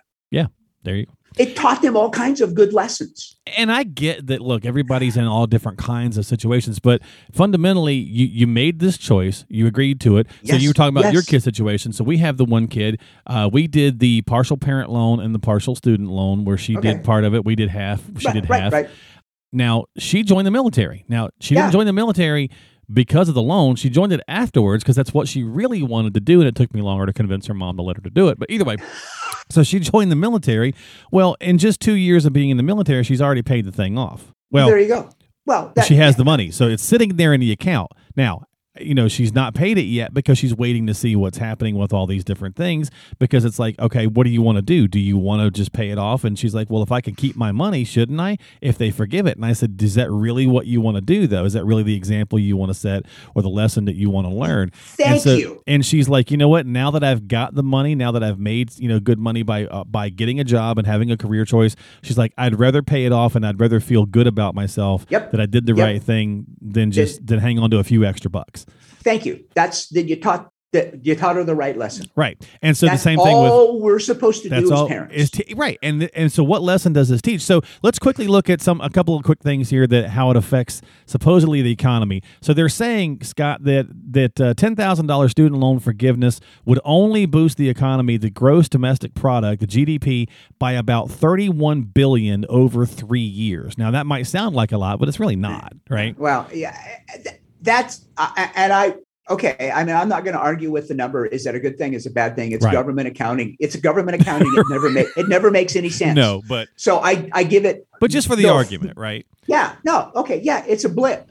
There 0.83 0.97
you. 0.97 1.07
go. 1.07 1.13
It 1.39 1.55
taught 1.55 1.81
them 1.81 1.97
all 1.97 2.11
kinds 2.11 2.41
of 2.41 2.55
good 2.55 2.73
lessons. 2.73 3.37
And 3.57 3.71
I 3.71 3.85
get 3.85 4.27
that. 4.27 4.41
Look, 4.41 4.65
everybody's 4.65 5.17
in 5.17 5.25
all 5.27 5.47
different 5.47 5.79
kinds 5.79 6.19
of 6.19 6.27
situations, 6.27 6.81
but 6.81 7.03
fundamentally, 7.33 7.95
you 7.95 8.27
you 8.27 8.47
made 8.49 8.81
this 8.81 8.99
choice. 8.99 9.45
You 9.49 9.69
agreed 9.69 10.01
to 10.01 10.17
it. 10.19 10.27
so 10.45 10.57
you 10.57 10.69
were 10.71 10.75
talking 10.75 10.97
about 10.97 11.13
your 11.13 11.23
kid 11.23 11.43
situation. 11.43 11.93
So 11.93 12.03
we 12.03 12.19
have 12.19 12.37
the 12.37 12.45
one 12.45 12.67
kid. 12.67 13.01
Uh, 13.29 13.49
we 13.53 13.69
did 13.69 14.01
the 14.01 14.23
partial 14.23 14.57
parent 14.57 14.91
loan 14.91 15.21
and 15.21 15.33
the 15.33 15.39
partial 15.39 15.77
student 15.77 16.11
loan, 16.11 16.45
where 16.45 16.59
she 16.59 16.77
Okay. 16.77 16.95
did 16.95 17.05
part 17.05 17.23
of 17.25 17.33
it. 17.35 17.45
We 17.45 17.55
did 17.55 17.69
half. 17.71 18.03
She 18.19 18.27
right, 18.27 18.35
did 18.35 18.51
right, 18.51 18.63
half. 18.63 18.73
right. 18.73 18.89
Now 19.53 19.85
she 19.99 20.25
joined 20.25 20.47
the 20.49 20.51
military. 20.53 21.05
Now 21.09 21.31
she 21.41 21.55
Yeah. 21.55 21.63
didn't 21.63 21.73
join 21.75 21.87
the 21.87 21.93
military 21.93 22.51
because 22.93 23.29
of 23.29 23.37
the 23.37 23.43
loan. 23.43 23.77
She 23.77 23.89
joined 23.89 24.13
it 24.13 24.21
afterwards 24.27 24.83
because 24.83 24.97
that's 24.97 25.15
what 25.15 25.29
she 25.29 25.45
really 25.45 25.81
wanted 25.83 26.13
to 26.15 26.21
do, 26.21 26.41
and 26.41 26.49
it 26.49 26.57
took 26.57 26.75
me 26.75 26.83
longer 26.83 27.07
to 27.07 27.13
convince 27.13 27.47
her 27.47 27.55
mom 27.55 27.77
to 27.77 27.83
let 27.85 27.97
her 27.97 28.03
to 28.03 28.11
do 28.11 28.29
it. 28.29 28.39
But 28.39 28.51
either 28.51 28.65
way, 28.65 28.77
so 29.51 29.63
she 29.63 29.79
joined 29.81 30.11
the 30.11 30.17
military. 30.17 30.75
Well, 31.11 31.37
in 31.41 31.59
just 31.59 31.81
two 31.81 31.95
years 31.95 32.25
of 32.25 32.33
being 32.33 32.51
in 32.51 32.57
the 32.57 32.63
military, 32.63 33.05
she's 33.05 33.21
already 33.21 33.43
paid 33.43 33.65
the 33.65 33.73
thing 33.73 33.99
off. 33.99 34.33
Well, 34.51 34.69
there 34.69 34.79
you 34.79 34.89
go. 34.89 35.11
Well, 35.47 35.73
that, 35.75 35.87
she 35.87 35.97
has 35.97 36.17
the 36.17 36.25
money, 36.25 36.51
so 36.51 36.69
it's 36.69 36.83
sitting 36.83 37.17
there 37.17 37.33
in 37.33 37.41
the 37.41 37.51
account 37.53 37.91
now. 38.17 38.47
You 38.79 38.95
know, 38.95 39.09
she's 39.09 39.35
not 39.35 39.53
paid 39.53 39.79
it 39.79 39.87
yet 39.87 40.15
because 40.15 40.39
she's 40.39 40.55
waiting 40.55 40.87
to 40.87 40.95
see 40.95 41.17
what's 41.17 41.39
happening 41.39 41.75
with 41.77 41.93
all 41.93 42.07
these 42.07 42.23
different 42.23 42.55
things. 42.55 42.89
Because 43.19 43.45
it's 43.45 43.59
like, 43.59 43.77
okay, 43.81 44.07
what 44.07 44.23
do 44.23 44.31
you 44.31 44.43
want 44.43 44.57
to 44.57 44.63
do? 44.63 44.87
Do 44.87 45.01
you 45.01 45.19
want 45.19 45.43
to 45.43 45.51
just 45.51 45.73
pay 45.73 45.91
it 45.91 45.99
off? 45.99 46.23
And 46.23 46.39
she's 46.39 46.55
like, 46.55 46.71
well, 46.71 46.81
if 46.81 46.93
I 46.93 47.01
can 47.01 47.17
keep 47.17 47.35
my 47.35 47.51
money, 47.51 47.83
shouldn't 47.83 48.21
I? 48.21 48.37
If 48.61 48.79
they 48.79 48.93
forgive 48.93 49.27
it. 49.27 49.35
And 49.37 49.45
I 49.45 49.55
said, 49.55 49.83
is 49.83 49.97
that 49.97 50.09
really 50.09 50.47
what 50.47 50.67
you 50.67 50.81
want 50.81 50.99
to 50.99 51.01
do, 51.01 51.27
though? 51.27 51.45
Is 51.45 51.55
that 51.55 51.65
really 51.65 51.83
the 51.83 51.97
example 51.97 52.39
you 52.39 52.57
want 52.57 52.71
to 52.71 52.75
set 52.75 53.07
or 53.35 53.43
the 53.43 53.49
lesson 53.49 53.87
that 53.87 53.97
you 53.97 54.09
want 54.09 54.29
to 54.29 54.33
learn? 54.33 54.71
Thank 54.73 55.11
and 55.11 55.21
so, 55.21 55.35
you. 55.35 55.63
And 55.67 55.85
she's 55.85 56.09
like, 56.09 56.31
you 56.31 56.37
know 56.37 56.49
what? 56.49 56.65
Now 56.65 56.93
that 56.93 57.03
I've 57.03 57.27
got 57.27 57.57
the 57.57 57.65
money, 57.65 57.97
now 57.97 58.13
that 58.13 58.23
I've 58.23 58.39
made 58.39 58.79
you 58.79 58.89
know 58.89 59.01
good 59.01 59.19
money 59.19 59.43
by 59.43 59.67
uh, 59.67 59.83
by 59.83 60.11
getting 60.11 60.39
a 60.39 60.45
job 60.45 60.79
and 60.79 60.87
having 60.87 61.11
a 61.11 61.17
career 61.17 61.45
choice, 61.45 61.75
she's 62.05 62.17
like, 62.17 62.33
I'd 62.39 62.61
rather 62.61 62.83
pay 62.85 63.05
it 63.05 63.11
off 63.13 63.35
and 63.35 63.45
I'd 63.45 63.59
rather 63.59 63.81
feel 63.81 64.07
good 64.07 64.29
about 64.29 64.55
myself 64.55 65.07
Yep. 65.09 65.33
that 65.33 65.41
I 65.41 65.47
did 65.47 65.67
the 65.67 65.75
Yep. 65.75 65.85
right 65.85 66.01
thing 66.01 66.47
than 66.63 66.93
just 66.93 67.27
than 67.27 67.41
hang 67.41 67.59
on 67.59 67.71
to 67.73 67.79
a 67.79 67.85
few 67.85 68.05
extra 68.05 68.31
bucks. 68.31 68.61
Thank 69.03 69.27
you. 69.27 69.45
That's 69.55 69.89
that 69.89 70.09
you 70.09 70.17
taught 70.21 70.51
that 70.73 71.05
you 71.05 71.17
taught 71.17 71.35
her 71.35 71.43
the 71.43 71.57
right 71.57 71.77
lesson. 71.77 72.07
Right. 72.15 72.41
And 72.63 72.77
so 72.77 72.87
That's 72.87 73.01
the 73.03 73.11
same 73.11 73.19
thing 73.19 73.43
with 73.43 73.51
all 73.51 73.81
we're 73.81 73.99
supposed 73.99 74.45
to 74.45 74.49
that's 74.49 74.69
do 74.69 74.73
all 74.73 74.85
as 74.85 74.89
parents. 74.89 75.15
is 75.17 75.31
t- 75.33 75.55
right 75.57 75.77
and 75.83 76.09
and 76.15 76.31
so 76.31 76.45
what 76.45 76.63
lesson 76.63 76.93
does 76.93 77.09
this 77.09 77.21
teach 77.21 77.41
so 77.41 77.61
let's 77.83 77.99
quickly 77.99 78.29
look 78.29 78.49
at 78.49 78.61
some 78.63 78.81
a 78.81 78.89
couple 78.89 79.17
of 79.17 79.25
quick 79.25 79.41
things 79.41 79.71
here 79.71 79.89
that 79.89 80.11
how 80.11 80.31
it 80.31 80.37
affects 80.37 80.81
supposedly 81.07 81.61
the 81.61 81.73
economy 81.73 82.23
so 82.41 82.55
they're 82.55 82.69
saying 82.69 83.21
scott 83.23 83.65
that 83.65 83.89
that 84.13 84.41
uh, 84.41 84.55
$10000 84.55 85.31
student 85.31 85.61
loan 85.61 85.81
forgiveness 85.81 86.39
would 86.65 86.79
only 86.85 87.27
boost 87.27 87.57
the 87.57 87.69
economy 87.69 88.17
the 88.17 88.31
gross 88.31 88.69
domestic 88.69 89.13
product 89.15 89.59
the 89.61 89.67
gdp 89.67 90.29
by 90.61 90.71
about 90.71 91.11
31 91.11 91.83
billion 91.83 92.47
over 92.49 92.87
three 92.87 93.19
years 93.21 93.77
now 93.77 93.91
that 93.91 94.07
might 94.07 94.29
sound 94.29 94.55
like 94.55 94.71
a 94.71 94.79
lot 94.79 95.01
but 95.01 95.09
it's 95.09 95.19
really 95.19 95.35
not 95.35 95.73
right 95.89 96.17
Well, 96.17 96.47
yeah, 96.55 96.79
th- 97.25 97.41
that's 97.63 98.05
and 98.19 98.73
I 98.73 98.95
okay. 99.29 99.71
I 99.75 99.85
mean, 99.85 99.95
I'm 99.95 100.09
not 100.09 100.25
going 100.25 100.35
to 100.35 100.41
argue 100.41 100.71
with 100.71 100.89
the 100.89 100.95
number. 100.95 101.25
Is 101.27 101.45
that 101.45 101.55
a 101.55 101.61
good 101.61 101.79
thing? 101.79 101.95
Is 101.95 102.07
a 102.07 102.11
bad 102.11 102.35
thing? 102.37 102.53
It's 102.53 102.65
Right. 102.65 102.73
government 102.73 103.09
accounting. 103.09 103.57
It's 103.61 103.77
government 103.77 104.21
accounting. 104.21 104.51
It 104.55 104.67
never 104.71 104.91
make 104.91 105.09
it 105.17 105.29
never 105.29 105.51
makes 105.51 105.77
any 105.77 105.91
sense. 105.91 106.17
no 106.17 106.43
but 106.49 106.69
So 106.77 106.99
I 106.99 107.29
I 107.33 107.45
give 107.45 107.65
it. 107.65 107.87
but 108.01 108.11
just 108.11 108.27
for 108.29 108.37
the 108.37 108.45
no, 108.45 108.55
argument 108.55 108.97
right 108.99 109.27
Yeah. 109.47 109.75
No. 109.85 110.11
Okay. 110.17 110.41
Yeah. 110.43 110.65
It's 110.67 110.85
a 110.85 110.89
blip. 110.89 111.29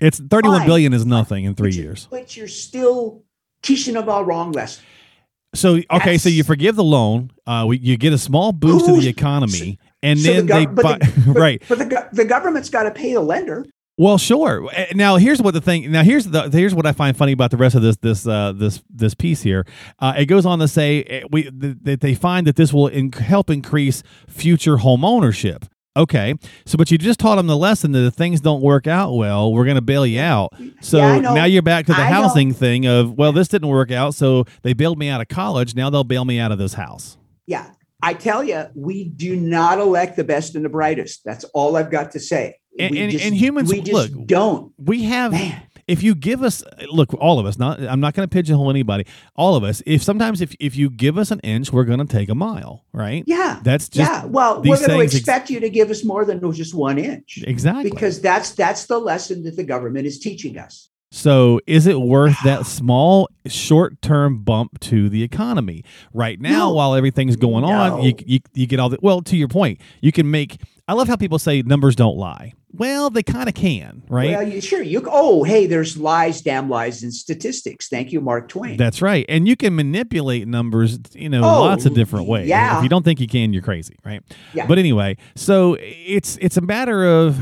it's 0.00 0.18
31 0.20 0.58
Fine. 0.60 0.66
billion 0.66 0.92
is 0.94 1.04
nothing 1.06 1.44
in 1.44 1.54
three 1.54 1.70
But 1.70 1.76
years 1.76 2.08
But 2.10 2.36
you're 2.36 2.48
still 2.48 3.22
teaching 3.62 3.94
them 3.94 4.08
all 4.08 4.24
wrong 4.24 4.52
lesson. 4.52 4.84
So 5.54 5.80
okay, 5.90 6.18
so 6.18 6.28
you 6.28 6.44
forgive 6.44 6.76
the 6.76 6.84
loan, 6.84 7.30
uh, 7.46 7.64
we, 7.66 7.78
you 7.78 7.96
get 7.96 8.12
a 8.12 8.18
small 8.18 8.52
boost 8.52 8.84
to 8.84 8.92
the 9.00 9.08
economy, 9.08 9.78
and 10.02 10.20
So 10.20 10.28
the 10.28 10.42
then 10.42 10.46
gov- 10.46 10.54
they 10.58 10.66
but 10.66 10.82
buy, 10.82 10.98
the- 10.98 11.22
but- 11.32 11.40
right. 11.40 11.62
But 11.66 11.78
the 11.78 12.08
the 12.12 12.24
government's 12.26 12.68
got 12.68 12.82
to 12.82 12.90
pay 12.90 13.14
the 13.14 13.20
lender. 13.22 13.64
Well, 13.98 14.16
sure. 14.16 14.66
Uh, 14.66 14.84
Now 14.94 15.16
here's 15.16 15.42
what 15.42 15.54
the 15.54 15.60
thing. 15.60 15.90
Now 15.90 16.02
here's 16.04 16.26
the 16.26 16.48
here's 16.50 16.74
what 16.74 16.86
I 16.86 16.92
find 16.92 17.16
funny 17.16 17.32
about 17.32 17.50
the 17.50 17.56
rest 17.56 17.74
of 17.74 17.82
this 17.82 17.96
this 17.96 18.26
uh, 18.26 18.52
this 18.52 18.82
this 18.88 19.14
piece 19.14 19.42
here. 19.42 19.66
Uh, 19.98 20.14
it 20.16 20.26
goes 20.26 20.46
on 20.46 20.60
to 20.60 20.68
say 20.68 21.02
uh, 21.04 21.26
we 21.32 21.50
that 21.50 22.00
they 22.00 22.14
find 22.14 22.46
that 22.46 22.56
this 22.56 22.72
will 22.72 22.86
in- 22.86 23.12
help 23.12 23.50
increase 23.50 24.02
future 24.28 24.78
home 24.78 25.04
ownership. 25.04 25.64
Okay, 25.96 26.34
so 26.64 26.76
but 26.78 26.92
you 26.92 26.98
just 26.98 27.18
taught 27.18 27.36
them 27.36 27.48
the 27.48 27.56
lesson 27.56 27.90
that 27.90 28.06
if 28.06 28.14
things 28.14 28.40
don't 28.40 28.62
work 28.62 28.86
out 28.86 29.14
well, 29.14 29.52
we're 29.52 29.64
going 29.64 29.74
to 29.74 29.80
bail 29.82 30.06
you 30.06 30.20
out. 30.20 30.52
So 30.80 30.98
Yeah, 30.98 31.18
now 31.18 31.44
you're 31.44 31.60
back 31.62 31.86
to 31.86 31.92
the 31.92 31.98
I 31.98 32.08
know. 32.10 32.22
housing 32.22 32.54
thing 32.54 32.86
of 32.86 33.18
well, 33.18 33.32
this 33.32 33.48
didn't 33.48 33.66
work 33.68 33.90
out, 33.90 34.14
so 34.14 34.44
they 34.62 34.74
bailed 34.74 34.96
me 35.00 35.08
out 35.08 35.20
of 35.20 35.26
college. 35.26 35.74
Now 35.74 35.90
they'll 35.90 36.04
bail 36.04 36.24
me 36.24 36.38
out 36.38 36.52
of 36.52 36.58
this 36.58 36.74
house. 36.74 37.18
Yeah. 37.48 37.70
I 38.00 38.14
tell 38.14 38.44
you, 38.44 38.66
we 38.76 39.08
do 39.08 39.34
not 39.34 39.80
elect 39.80 40.14
the 40.14 40.22
best 40.22 40.54
and 40.54 40.64
the 40.64 40.68
brightest. 40.68 41.22
That's 41.24 41.42
all 41.52 41.74
I've 41.76 41.90
got 41.90 42.12
to 42.12 42.20
say. 42.20 42.60
And- 42.78 42.96
and- 42.96 43.12
just- 43.12 43.24
and 43.24 43.34
humans- 43.34 43.68
we 43.70 43.80
just 43.80 44.12
look, 44.12 44.26
don't. 44.26 44.72
We 44.78 45.04
have 45.04 45.32
Man. 45.32 45.62
if 45.86 46.02
you 46.02 46.14
give 46.14 46.42
us 46.42 46.62
look 46.90 47.12
all 47.14 47.38
of 47.38 47.46
us 47.46 47.58
not 47.58 47.80
i'm 47.82 47.98
not 48.00 48.12
going 48.14 48.28
to 48.28 48.32
pigeonhole 48.32 48.68
anybody 48.70 49.04
all 49.36 49.56
of 49.56 49.64
us 49.64 49.82
if 49.86 50.02
sometimes 50.02 50.40
if, 50.42 50.54
if 50.60 50.76
you 50.76 50.90
give 50.90 51.16
us 51.16 51.30
an 51.30 51.40
inch 51.40 51.72
we're 51.72 51.84
going 51.84 51.98
to 51.98 52.04
take 52.04 52.28
a 52.28 52.34
mile 52.34 52.84
right 52.92 53.24
Yeah. 53.26 53.60
that's 53.62 53.88
just 53.88 54.10
yeah. 54.10 54.24
Well, 54.26 54.56
we're 54.58 54.76
going 54.76 54.78
to 54.80 54.86
things 54.86 55.02
ex- 55.14 55.14
expect 55.16 55.50
you 55.50 55.60
to 55.60 55.70
give 55.70 55.90
us 55.90 56.04
more 56.04 56.24
than 56.26 56.40
just 56.52 56.74
one 56.74 56.98
inch 56.98 57.42
exactly 57.46 57.90
because 57.90 58.20
that's 58.20 58.50
that's 58.52 58.84
the 58.86 58.98
lesson 58.98 59.44
that 59.44 59.56
the 59.56 59.64
government 59.64 60.06
is 60.06 60.18
teaching 60.18 60.58
us. 60.58 60.90
so 61.10 61.58
is 61.66 61.86
it 61.86 61.98
worth 62.00 62.36
that 62.44 62.66
small 62.66 63.28
short-term 63.46 64.42
bump 64.42 64.78
to 64.80 65.08
the 65.08 65.22
economy 65.22 65.84
right 66.12 66.40
now 66.40 66.68
No. 66.68 66.74
while 66.74 66.94
everything's 66.94 67.36
going 67.36 67.64
on 67.64 68.02
you, 68.02 68.14
you 68.26 68.40
you 68.54 68.66
get 68.66 68.78
all 68.80 68.88
the 68.90 68.98
well 69.02 69.22
to 69.22 69.36
your 69.36 69.48
point 69.48 69.80
you 70.02 70.12
can 70.12 70.30
make 70.30 70.60
i 70.86 70.92
love 70.92 71.08
how 71.08 71.16
people 71.16 71.38
say 71.38 71.62
numbers 71.62 71.96
don't 71.96 72.16
lie 72.16 72.52
well 72.70 73.08
they 73.10 73.22
kind 73.22 73.48
of 73.48 73.54
can 73.54 74.02
right 74.08 74.30
Well, 74.30 74.46
you, 74.48 74.60
sure. 74.60 74.82
You 74.82 75.02
oh, 75.10 75.42
hey, 75.44 75.66
there's 75.66 75.96
lies, 75.96 76.42
damn 76.42 76.68
lies, 76.68 77.02
and 77.02 77.12
statistics. 77.12 77.88
Thank 77.88 78.12
you, 78.12 78.20
Mark 78.20 78.48
Twain. 78.48 78.76
That's 78.76 79.00
right. 79.00 79.24
And 79.28 79.48
you 79.48 79.56
can 79.56 79.74
manipulate 79.74 80.46
numbers, 80.46 80.98
you 81.14 81.28
know, 81.28 81.40
Oh, 81.42 81.60
lots 81.62 81.86
of 81.86 81.94
different 81.94 82.26
ways. 82.28 82.46
yeah. 82.48 82.76
If 82.78 82.82
you 82.82 82.88
don't 82.88 83.04
think 83.04 83.20
you 83.20 83.26
can, 83.26 83.52
you're 83.52 83.62
crazy, 83.62 83.96
right? 84.04 84.22
Yeah. 84.52 84.66
But 84.66 84.78
anyway, 84.78 85.16
so 85.34 85.76
it's 85.80 86.36
it's 86.40 86.56
a 86.56 86.60
matter 86.62 87.04
of 87.06 87.38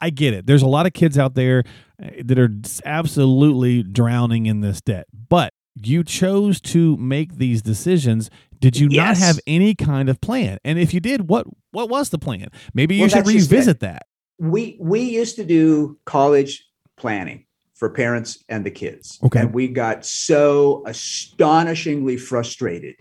I 0.00 0.10
get 0.10 0.34
it. 0.34 0.46
There's 0.46 0.62
a 0.62 0.68
lot 0.68 0.84
of 0.86 0.92
kids 0.92 1.16
out 1.18 1.34
there 1.34 1.64
uh, 2.02 2.08
that 2.24 2.38
are 2.38 2.50
absolutely 2.84 3.82
drowning 3.82 4.46
in 4.46 4.60
this 4.60 4.80
debt. 4.80 5.06
But 5.28 5.52
you 5.74 6.04
chose 6.04 6.60
to 6.62 6.96
make 6.98 7.36
these 7.36 7.62
decisions. 7.62 8.30
Did 8.58 8.78
you 8.78 8.88
not 8.88 9.16
have 9.18 9.38
any 9.46 9.74
kind 9.74 10.08
of 10.08 10.20
plan? 10.20 10.58
And 10.64 10.78
if 10.78 10.94
you 10.94 11.00
did, 11.00 11.28
what 11.28 11.46
what 11.72 11.88
was 11.88 12.08
the 12.10 12.18
plan? 12.18 12.48
Maybe 12.74 12.94
you 12.96 13.02
Well, 13.02 13.10
should 13.10 13.26
revisit 13.26 13.80
that. 13.80 14.06
We 14.38 14.76
we 14.80 15.00
used 15.00 15.36
to 15.36 15.44
do 15.44 15.98
college 16.04 16.66
planning 16.96 17.46
for 17.74 17.90
parents 17.90 18.42
and 18.48 18.64
the 18.64 18.70
kids. 18.70 19.18
Okay. 19.22 19.40
And 19.40 19.52
we 19.52 19.68
got 19.68 20.04
so 20.04 20.82
astonishingly 20.86 22.16
frustrated 22.16 22.96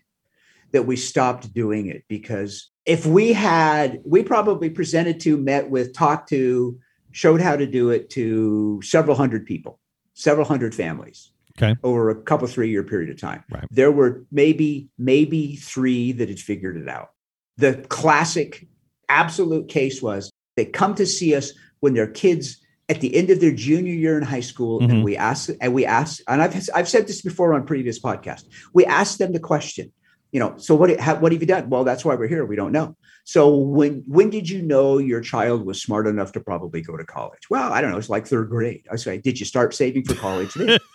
that 0.71 0.83
we 0.83 0.97
stopped 0.97 1.53
doing 1.53 1.87
it 1.87 2.03
because 2.09 2.69
if 2.85 3.05
we 3.05 3.31
had, 3.31 4.01
we 4.05 4.21
probably 4.21 4.69
presented 4.69 5.19
to, 5.21 5.37
met 5.37 5.69
with, 5.69 5.93
talked 5.93 6.27
to, 6.29 6.77
showed 7.11 7.39
how 7.39 7.55
to 7.55 7.65
do 7.65 7.89
it 7.89 8.09
to 8.11 8.81
several 8.83 9.15
hundred 9.15 9.45
people, 9.45 9.79
several 10.13 10.45
hundred 10.45 10.75
families. 10.75 11.31
Okay. 11.57 11.73
Over 11.83 12.09
a 12.09 12.15
couple, 12.15 12.45
three 12.49 12.69
year 12.69 12.83
period 12.83 13.09
of 13.09 13.17
time. 13.17 13.41
Right. 13.49 13.65
There 13.71 13.91
were 13.91 14.25
maybe, 14.29 14.89
maybe 14.97 15.55
three 15.55 16.11
that 16.11 16.27
had 16.27 16.39
figured 16.39 16.75
it 16.75 16.89
out. 16.89 17.11
The 17.55 17.75
classic 17.87 18.67
absolute 19.07 19.69
case 19.69 20.01
was 20.01 20.29
they 20.55 20.65
come 20.65 20.95
to 20.95 21.05
see 21.05 21.35
us 21.35 21.51
when 21.79 21.93
their 21.93 22.07
kids 22.07 22.61
at 22.89 23.01
the 23.01 23.15
end 23.15 23.29
of 23.29 23.39
their 23.39 23.51
junior 23.51 23.93
year 23.93 24.17
in 24.17 24.23
high 24.23 24.39
school 24.41 24.79
Mhm. 24.79 24.89
and 24.91 25.03
we 25.03 25.17
ask 25.17 25.49
and 25.61 25.73
we 25.73 25.85
ask 25.85 26.21
and 26.27 26.41
I've 26.41 26.69
I've 26.73 26.89
said 26.89 27.07
this 27.07 27.21
before 27.21 27.53
on 27.53 27.65
previous 27.65 27.99
podcasts. 27.99 28.45
We 28.73 28.85
ask 28.85 29.17
them 29.17 29.33
the 29.33 29.39
question, 29.39 29.91
you 30.31 30.39
know, 30.39 30.53
so 30.57 30.75
what 30.75 30.97
ha- 30.99 31.17
what 31.19 31.31
have 31.31 31.41
you 31.41 31.47
done? 31.47 31.69
Well, 31.69 31.83
that's 31.83 32.05
why 32.05 32.15
we're 32.15 32.27
here. 32.27 32.45
We 32.45 32.55
don't 32.55 32.71
know. 32.71 32.95
So 33.23 33.55
when 33.57 34.03
when 34.07 34.29
did 34.29 34.47
you 34.49 34.61
know 34.61 34.99
your 34.99 35.19
child 35.21 35.65
was 35.65 35.81
smart 35.81 36.05
enough 36.07 36.31
to 36.33 36.39
probably 36.39 36.81
go 36.81 36.95
to 36.95 37.03
college? 37.05 37.49
Well, 37.49 37.73
I 37.73 37.81
don't 37.81 37.91
know. 37.91 37.97
It's 37.97 38.09
like 38.09 38.27
third 38.27 38.49
grade. 38.49 38.85
I 38.91 38.97
say, 38.97 39.17
did 39.17 39.39
you 39.39 39.45
start 39.47 39.73
saving 39.73 40.05
for 40.05 40.15
college 40.15 40.53
then? 40.53 40.77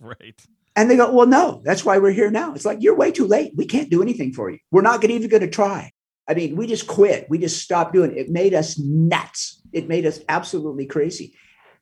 Right. 0.00 0.40
And 0.76 0.90
they 0.90 0.96
go, 0.96 1.12
well, 1.12 1.26
no, 1.26 1.60
that's 1.64 1.84
why 1.84 1.98
we're 1.98 2.12
here 2.12 2.30
now. 2.30 2.54
It's 2.54 2.64
like, 2.64 2.78
you're 2.80 2.94
way 2.96 3.10
too 3.10 3.26
late. 3.26 3.52
We 3.56 3.66
can't 3.66 3.90
do 3.90 4.00
anything 4.00 4.32
for 4.32 4.48
you. 4.48 4.58
We're 4.70 4.82
not 4.82 5.00
gonna, 5.00 5.14
even 5.14 5.28
going 5.28 5.42
to 5.42 5.48
try. 5.50 5.92
I 6.28 6.34
mean, 6.34 6.56
we 6.56 6.66
just 6.66 6.86
quit. 6.86 7.26
We 7.30 7.38
just 7.38 7.62
stopped 7.62 7.94
doing 7.94 8.12
it. 8.12 8.18
It 8.18 8.30
made 8.30 8.54
us 8.54 8.78
nuts. 8.78 9.62
It 9.72 9.88
made 9.88 10.04
us 10.04 10.20
absolutely 10.28 10.86
crazy 10.86 11.34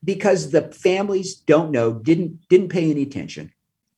because 0.03 0.51
the 0.51 0.71
families 0.71 1.35
don't 1.35 1.71
know, 1.71 1.93
didn't 1.93 2.47
didn't 2.49 2.69
pay 2.69 2.89
any 2.89 3.03
attention. 3.03 3.51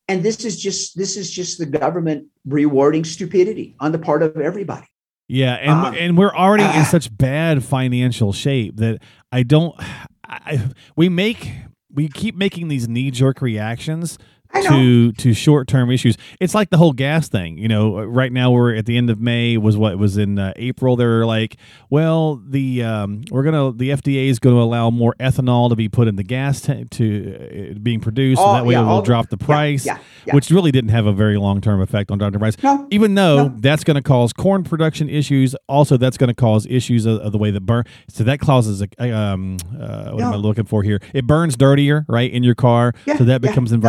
And 0.08 0.24
this 0.24 0.44
is 0.44 0.60
just 0.60 0.96
this 0.96 1.16
is 1.16 1.30
just 1.30 1.58
the 1.58 1.66
government 1.66 2.26
rewarding 2.44 3.04
stupidity 3.04 3.76
on 3.78 3.92
the 3.92 3.98
part 3.98 4.22
of 4.22 4.36
everybody. 4.36 4.86
Yeah, 5.28 5.54
and 5.54 5.70
Um, 5.70 5.94
and 5.94 6.18
we're 6.18 6.34
already 6.34 6.64
in 6.64 6.70
ah. 6.70 6.88
such 6.90 7.16
bad 7.16 7.62
financial 7.62 8.32
shape 8.32 8.76
that 8.78 9.00
I 9.30 9.44
don't. 9.44 9.76
I, 10.24 10.68
we 10.96 11.08
make 11.08 11.52
we 11.92 12.08
keep 12.08 12.34
making 12.34 12.68
these 12.68 12.88
knee 12.88 13.12
jerk 13.12 13.40
reactions. 13.40 14.18
To 14.54 15.12
to 15.12 15.32
short 15.34 15.68
term 15.68 15.90
issues. 15.90 16.16
It's 16.40 16.54
like 16.54 16.70
the 16.70 16.76
whole 16.76 16.92
gas 16.92 17.28
thing. 17.28 17.58
You 17.58 17.68
know, 17.68 18.02
right 18.04 18.32
now 18.32 18.50
we're 18.50 18.74
at 18.74 18.86
the 18.86 18.96
end 18.96 19.10
of 19.10 19.20
May. 19.20 19.56
Was 19.56 19.76
what 19.76 19.98
was 19.98 20.16
in 20.16 20.38
uh, 20.38 20.52
April. 20.56 20.96
They're 20.96 21.24
like, 21.26 21.56
well, 21.88 22.36
the 22.46 22.82
um, 22.84 23.22
we're 23.30 23.42
gonna 23.42 23.72
the 23.72 23.90
FDA 23.90 24.28
is 24.28 24.38
going 24.38 24.56
to 24.56 24.60
allow 24.62 24.90
more 24.90 25.14
ethanol 25.20 25.68
to 25.70 25.76
be 25.76 25.88
put 25.88 26.08
in 26.08 26.16
the 26.16 26.22
gas 26.22 26.60
tank 26.60 26.90
to 26.90 27.74
uh, 27.74 27.78
being 27.80 28.00
produced, 28.00 28.40
so 28.40 28.52
that 28.52 28.64
way 28.66 28.74
yeah, 28.74 28.80
it 28.80 28.84
will 28.84 28.90
all 28.90 29.02
drop 29.02 29.28
the 29.30 29.36
price. 29.38 29.86
yeah, 29.86 29.98
yeah. 30.26 30.34
Which 30.34 30.50
really 30.50 30.70
didn't 30.72 30.90
have 30.90 31.06
a 31.06 31.12
very 31.12 31.36
long 31.36 31.60
term 31.60 31.80
effect 31.80 32.10
on 32.10 32.18
the 32.18 32.38
price 32.38 32.56
No, 32.62 32.86
even 32.90 33.14
though 33.14 33.48
No. 33.48 33.54
that's 33.58 33.84
going 33.84 33.94
to 33.96 34.02
cause 34.02 34.32
corn 34.32 34.62
production 34.64 35.08
issues 35.08 35.54
also 35.68 35.96
that's 35.96 36.16
going 36.16 36.28
to 36.28 36.34
cause 36.34 36.66
issues 36.66 37.06
of, 37.06 37.18
of 37.20 37.32
the 37.32 37.38
way 37.38 37.50
that 37.50 37.60
burn 37.62 37.84
so 38.08 38.24
that 38.24 38.40
causes 38.40 38.82
a 38.82 39.10
um 39.10 39.56
uh, 39.80 40.10
what 40.10 40.22
am 40.22 40.32
i 40.32 40.36
looking 40.36 40.64
for 40.64 40.82
here 40.82 41.00
it 41.14 41.26
burns 41.26 41.56
dirtier 41.56 42.04
right 42.08 42.30
in 42.32 42.42
your 42.42 42.54
car 42.54 42.92
so 43.16 43.24
that 43.24 43.40
becomes 43.40 43.72
No, 43.72 43.76
I- 43.78 43.80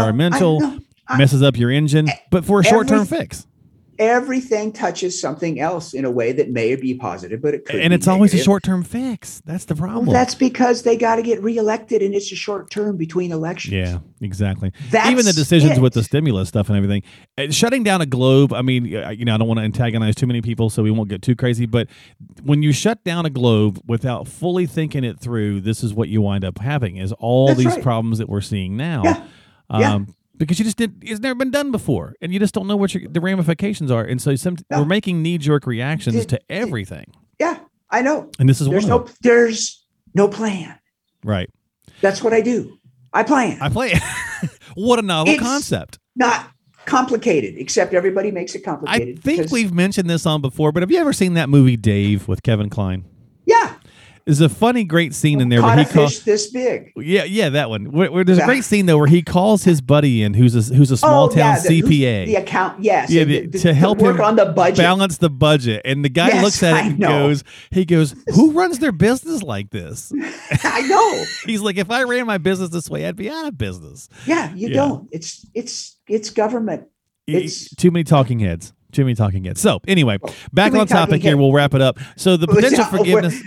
no, 0.59 0.79
I- 1.07 1.17
messes 1.17 1.41
up 1.41 1.57
your 1.57 1.71
engine 1.71 2.07
but 2.29 2.45
for 2.45 2.59
a 2.59 2.63
short-term 2.63 3.01
every- 3.01 3.17
fix 3.19 3.47
everything 3.99 4.71
touches 4.71 5.19
something 5.21 5.59
else 5.59 5.93
in 5.93 6.05
a 6.05 6.09
way 6.09 6.31
that 6.31 6.49
may 6.49 6.75
be 6.75 6.95
positive, 6.95 7.39
but 7.39 7.53
it 7.53 7.65
could 7.65 7.79
and 7.81 7.93
it's 7.93 8.07
always 8.07 8.33
a 8.33 8.37
short-term 8.39 8.81
fix 8.83 9.43
that's 9.45 9.65
the 9.65 9.75
Well, 9.75 9.89
problem 9.89 10.05
that's 10.11 10.33
because 10.33 10.81
they 10.81 10.97
got 10.97 11.17
to 11.17 11.21
get 11.21 11.43
reelected, 11.43 12.01
and 12.01 12.15
it's 12.15 12.31
a 12.31 12.35
short 12.35 12.71
term 12.71 12.97
between 12.97 13.31
elections. 13.31 13.73
yeah 13.73 13.99
exactly 14.21 14.71
That's 14.89 15.09
even 15.11 15.25
the 15.25 15.33
decisions 15.33 15.77
it. 15.77 15.81
with 15.81 15.93
the 15.93 16.03
stimulus 16.03 16.49
stuff 16.49 16.69
and 16.69 16.77
everything 16.77 17.03
Uh, 17.37 17.51
shutting 17.51 17.83
down 17.83 18.01
a 18.01 18.07
globe 18.07 18.53
i 18.53 18.63
mean 18.63 18.85
you 18.85 19.25
know 19.25 19.35
i 19.35 19.37
don't 19.37 19.47
want 19.47 19.59
to 19.59 19.63
antagonize 19.65 20.15
too 20.15 20.25
many 20.27 20.41
people 20.41 20.71
so 20.71 20.81
we 20.81 20.89
won't 20.89 21.09
get 21.09 21.21
too 21.21 21.35
crazy 21.35 21.67
but 21.67 21.87
when 22.43 22.63
you 22.63 22.71
shut 22.71 23.03
down 23.03 23.27
a 23.27 23.29
globe 23.29 23.79
without 23.85 24.27
fully 24.27 24.65
thinking 24.65 25.03
it 25.03 25.19
through 25.19 25.61
this 25.61 25.83
is 25.83 25.93
what 25.93 26.09
you 26.09 26.21
wind 26.23 26.43
up 26.43 26.57
having 26.57 26.97
is 26.97 27.11
all 27.19 27.47
That's 27.47 27.57
these 27.59 27.67
right. 27.67 27.83
problems 27.83 28.17
that 28.17 28.29
we're 28.29 28.41
seeing 28.41 28.77
now 28.77 29.03
Yeah. 29.03 29.23
Yeah. 29.79 29.99
Because 30.45 30.57
you 30.59 30.65
just 30.65 30.77
did 30.77 30.95
it's 31.03 31.19
never 31.19 31.35
been 31.35 31.51
done 31.51 31.71
before 31.71 32.15
and 32.21 32.33
you 32.33 32.39
just 32.39 32.53
don't 32.53 32.65
know 32.67 32.75
what 32.75 32.93
your, 32.93 33.07
the 33.07 33.21
ramifications 33.21 33.91
are 33.91 34.03
and 34.03 34.21
so 34.21 34.35
some, 34.35 34.57
No. 34.69 34.79
we're 34.79 34.85
making 34.85 35.21
knee-jerk 35.21 35.67
reactions 35.67 36.15
Did- 36.15 36.29
to 36.29 36.39
everything 36.49 37.05
Yeah, 37.39 37.59
I 37.89 38.01
know. 38.01 38.29
and 38.39 38.49
this 38.49 38.59
is 38.59 38.67
There's 38.67 38.87
no 38.87 39.07
there's 39.21 39.85
no 40.15 40.27
plan. 40.27 40.77
right 41.23 41.49
That's 42.01 42.23
what 42.23 42.33
I 42.33 42.41
do. 42.41 42.77
I 43.13 43.23
plan. 43.23 43.57
i 43.61 43.69
plan 43.69 43.99
what 44.75 44.97
a 44.99 45.03
novel 45.03 45.33
It's- 45.33 45.47
concept 45.47 45.99
Not 46.15 46.49
complicated, 46.85 47.55
except 47.57 47.93
everybody 47.93 48.31
makes 48.31 48.55
it 48.55 48.63
complicated. 48.63 49.19
I 49.19 49.21
think 49.21 49.51
we've 49.51 49.71
mentioned 49.71 50.09
this 50.09 50.25
on 50.25 50.41
before, 50.41 50.71
but 50.71 50.81
have 50.81 50.89
you 50.89 50.97
ever 50.97 51.13
seen 51.13 51.35
that 51.35 51.47
movie 51.49 51.77
Dave 51.77 52.27
with 52.27 52.41
Kevin 52.41 52.69
Kline? 52.71 53.05
Yeah 54.21 54.25
There's 54.25 54.41
a 54.41 54.49
funny, 54.49 54.83
great 54.83 55.13
scene 55.13 55.41
in 55.41 55.49
there 55.49 55.61
where 55.61 55.77
he 55.77 55.85
calls. 55.85 56.23
this 56.23 56.51
big. 56.51 56.91
Yeah, 56.95 57.23
yeah, 57.23 57.49
that 57.49 57.69
one. 57.69 57.91
Where, 57.91 58.11
where 58.11 58.23
there's 58.23 58.37
a 58.37 58.45
great 58.45 58.63
scene 58.63 58.85
though 58.85 58.97
where 58.97 59.07
he 59.07 59.21
calls 59.21 59.63
his 59.63 59.81
buddy 59.81 60.23
in, 60.23 60.33
who's 60.33 60.55
a 60.55 60.73
who's 60.73 60.91
a 60.91 60.93
oh, 60.93 60.97
small 60.97 61.29
town 61.29 61.37
Oh, 61.37 61.39
yeah, 61.39 61.59
the- 61.61 61.81
CPA, 61.81 62.25
The 62.27 62.35
account, 62.35 62.83
yes. 62.83 63.09
Yeah, 63.09 63.23
the- 63.23 63.47
the- 63.47 63.59
to 63.59 63.73
help 63.73 63.99
work 63.99 64.15
him 64.17 64.21
on 64.21 64.35
the 64.35 64.45
budget. 64.45 64.77
balance 64.77 65.17
the 65.17 65.29
budget, 65.29 65.81
and 65.85 66.05
the 66.05 66.09
guy 66.09 66.27
Yes, 66.27 66.43
looks 66.43 66.63
at 66.63 66.73
I 66.73 66.79
it 66.81 66.85
and 66.87 66.99
know. 66.99 67.07
goes, 67.27 67.43
he 67.71 67.83
goes, 67.85 68.15
"Who 68.35 68.51
runs 68.51 68.79
their 68.79 68.91
business 68.91 69.41
like 69.43 69.69
this?" 69.71 70.11
I 70.63 70.81
know. 70.81 71.25
He's 71.45 71.61
like, 71.61 71.77
"If 71.77 71.89
I 71.91 72.03
ran 72.03 72.25
my 72.27 72.37
business 72.37 72.69
this 72.69 72.89
way, 72.89 73.07
I'd 73.07 73.15
be 73.15 73.29
out 73.29 73.47
of 73.47 73.57
business." 73.57 74.07
Yeah, 74.25 74.53
you 74.53 74.69
Yeah. 74.69 74.75
don't. 74.75 75.09
It's 75.11 75.45
it's 75.53 75.97
it's 76.07 76.29
government. 76.29 76.83
It's- 77.27 77.73
too 77.75 77.91
many 77.91 78.03
talking 78.03 78.39
heads. 78.39 78.73
Too 78.91 79.05
many 79.05 79.15
talking 79.15 79.45
heads. 79.45 79.61
So 79.61 79.79
anyway, 79.87 80.17
back 80.51 80.73
on 80.73 80.85
topic 80.85 81.21
here. 81.21 81.31
heads. 81.31 81.39
We'll 81.39 81.53
wrap 81.53 81.73
it 81.73 81.81
up. 81.81 81.97
So 82.17 82.35
the 82.35 82.45
potential 82.47 82.83
forgiveness. 82.83 83.41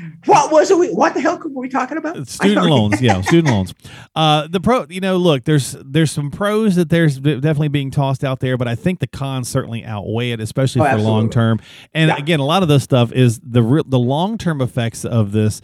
What 0.54 0.60
was 0.60 0.70
it? 0.70 0.78
we- 0.78 0.92
What 0.94 1.14
the 1.14 1.20
hell 1.20 1.38
were 1.38 1.48
we 1.60 1.68
talking 1.68 1.96
about? 1.98 2.28
Student 2.28 2.66
loans 2.66 3.02
yeah 3.02 3.20
student 3.22 3.48
loans 3.52 3.74
uh 4.14 4.46
the 4.46 4.60
pro 4.60 4.86
you 4.88 5.00
know 5.00 5.16
look 5.16 5.42
there's 5.44 5.76
there's 5.84 6.12
some 6.12 6.30
pros 6.30 6.76
that 6.76 6.88
there's 6.90 7.18
definitely 7.18 7.68
being 7.68 7.90
tossed 7.90 8.22
out 8.22 8.38
there 8.40 8.56
but 8.56 8.68
i 8.68 8.74
think 8.76 9.00
the 9.00 9.06
cons 9.08 9.48
certainly 9.48 9.84
outweigh 9.84 10.30
it 10.30 10.40
especially 10.40 10.80
Oh, 10.80 10.84
for 10.84 10.90
absolutely. 10.90 11.12
long 11.12 11.30
term 11.30 11.60
and 11.92 12.08
Yeah. 12.08 12.16
again 12.16 12.38
a 12.40 12.44
lot 12.44 12.62
of 12.62 12.68
this 12.68 12.84
stuff 12.84 13.10
is 13.12 13.40
the 13.40 13.62
re- 13.62 13.82
the 13.84 13.98
long 13.98 14.38
term 14.38 14.60
effects 14.60 15.04
of 15.04 15.32
this 15.32 15.60